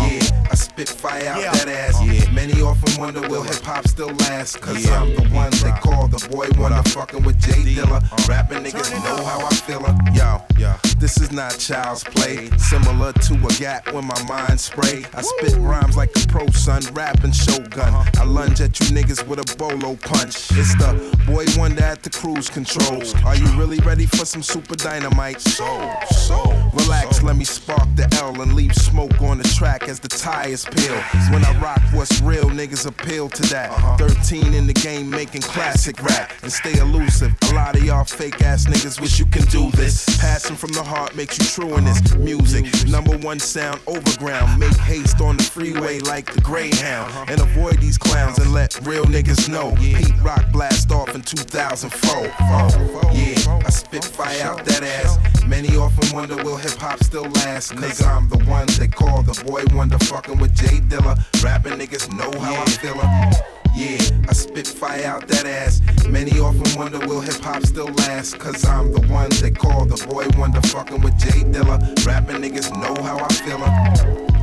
[0.08, 2.02] Yeah, I spit fire out that ass.
[2.04, 4.62] Yeah, many often wonder will hip hop still last.
[4.62, 6.82] Cause I'm the one they call the boy wonder.
[6.90, 7.98] Fucking with Jay Dilla.
[7.98, 8.26] Uh-huh.
[8.28, 9.78] Rapping niggas know how I feel.
[10.14, 12.50] Yo, yo, this is not child's play.
[12.58, 15.06] Similar to a gap when my mind spray.
[15.14, 17.94] I spit rhymes like a pro son, rapping shogun.
[18.18, 20.52] I lunge at you niggas with a bolo punch.
[20.52, 23.14] It's the boy wonder at the cruise controls.
[23.24, 25.40] Are you really ready for some super dynamite?
[25.42, 26.44] So, so,
[26.74, 30.66] relax, let me spark the L and leave smoke on the track as the tires
[30.66, 31.00] peel.
[31.32, 34.00] When I rock what's real, niggas appeal to that.
[34.00, 37.34] 13 in the game making classic rap and stay elusive.
[37.52, 40.06] A lot of y'all fake ass niggas wish you can do this.
[40.18, 42.66] Passing from the heart makes you true in this music.
[42.88, 44.60] Number one sound overground.
[44.60, 47.30] Make haste on the freeway like the Greyhound.
[47.30, 49.76] And avoid these clowns and let real niggas know.
[49.76, 52.12] Pete Rock blast off in 2004.
[52.40, 55.18] Oh, yeah, I spit fire out that ass.
[55.46, 57.74] Many often wonder will hip hop still last.
[57.74, 60.00] Nigga, I'm the one they call the boy wonder.
[60.00, 61.18] Fucking with Jay Dilla.
[61.44, 62.68] Rapping niggas know how I'm
[62.98, 63.57] her.
[63.78, 65.82] Yeah, I spit fire out that ass.
[66.08, 68.40] Many often wonder will hip hop still last.
[68.40, 70.62] Cause I'm the one they call the boy wonder.
[70.62, 71.78] Fucking with Jay Dilla.
[72.04, 74.37] Rapping niggas know how I feel her.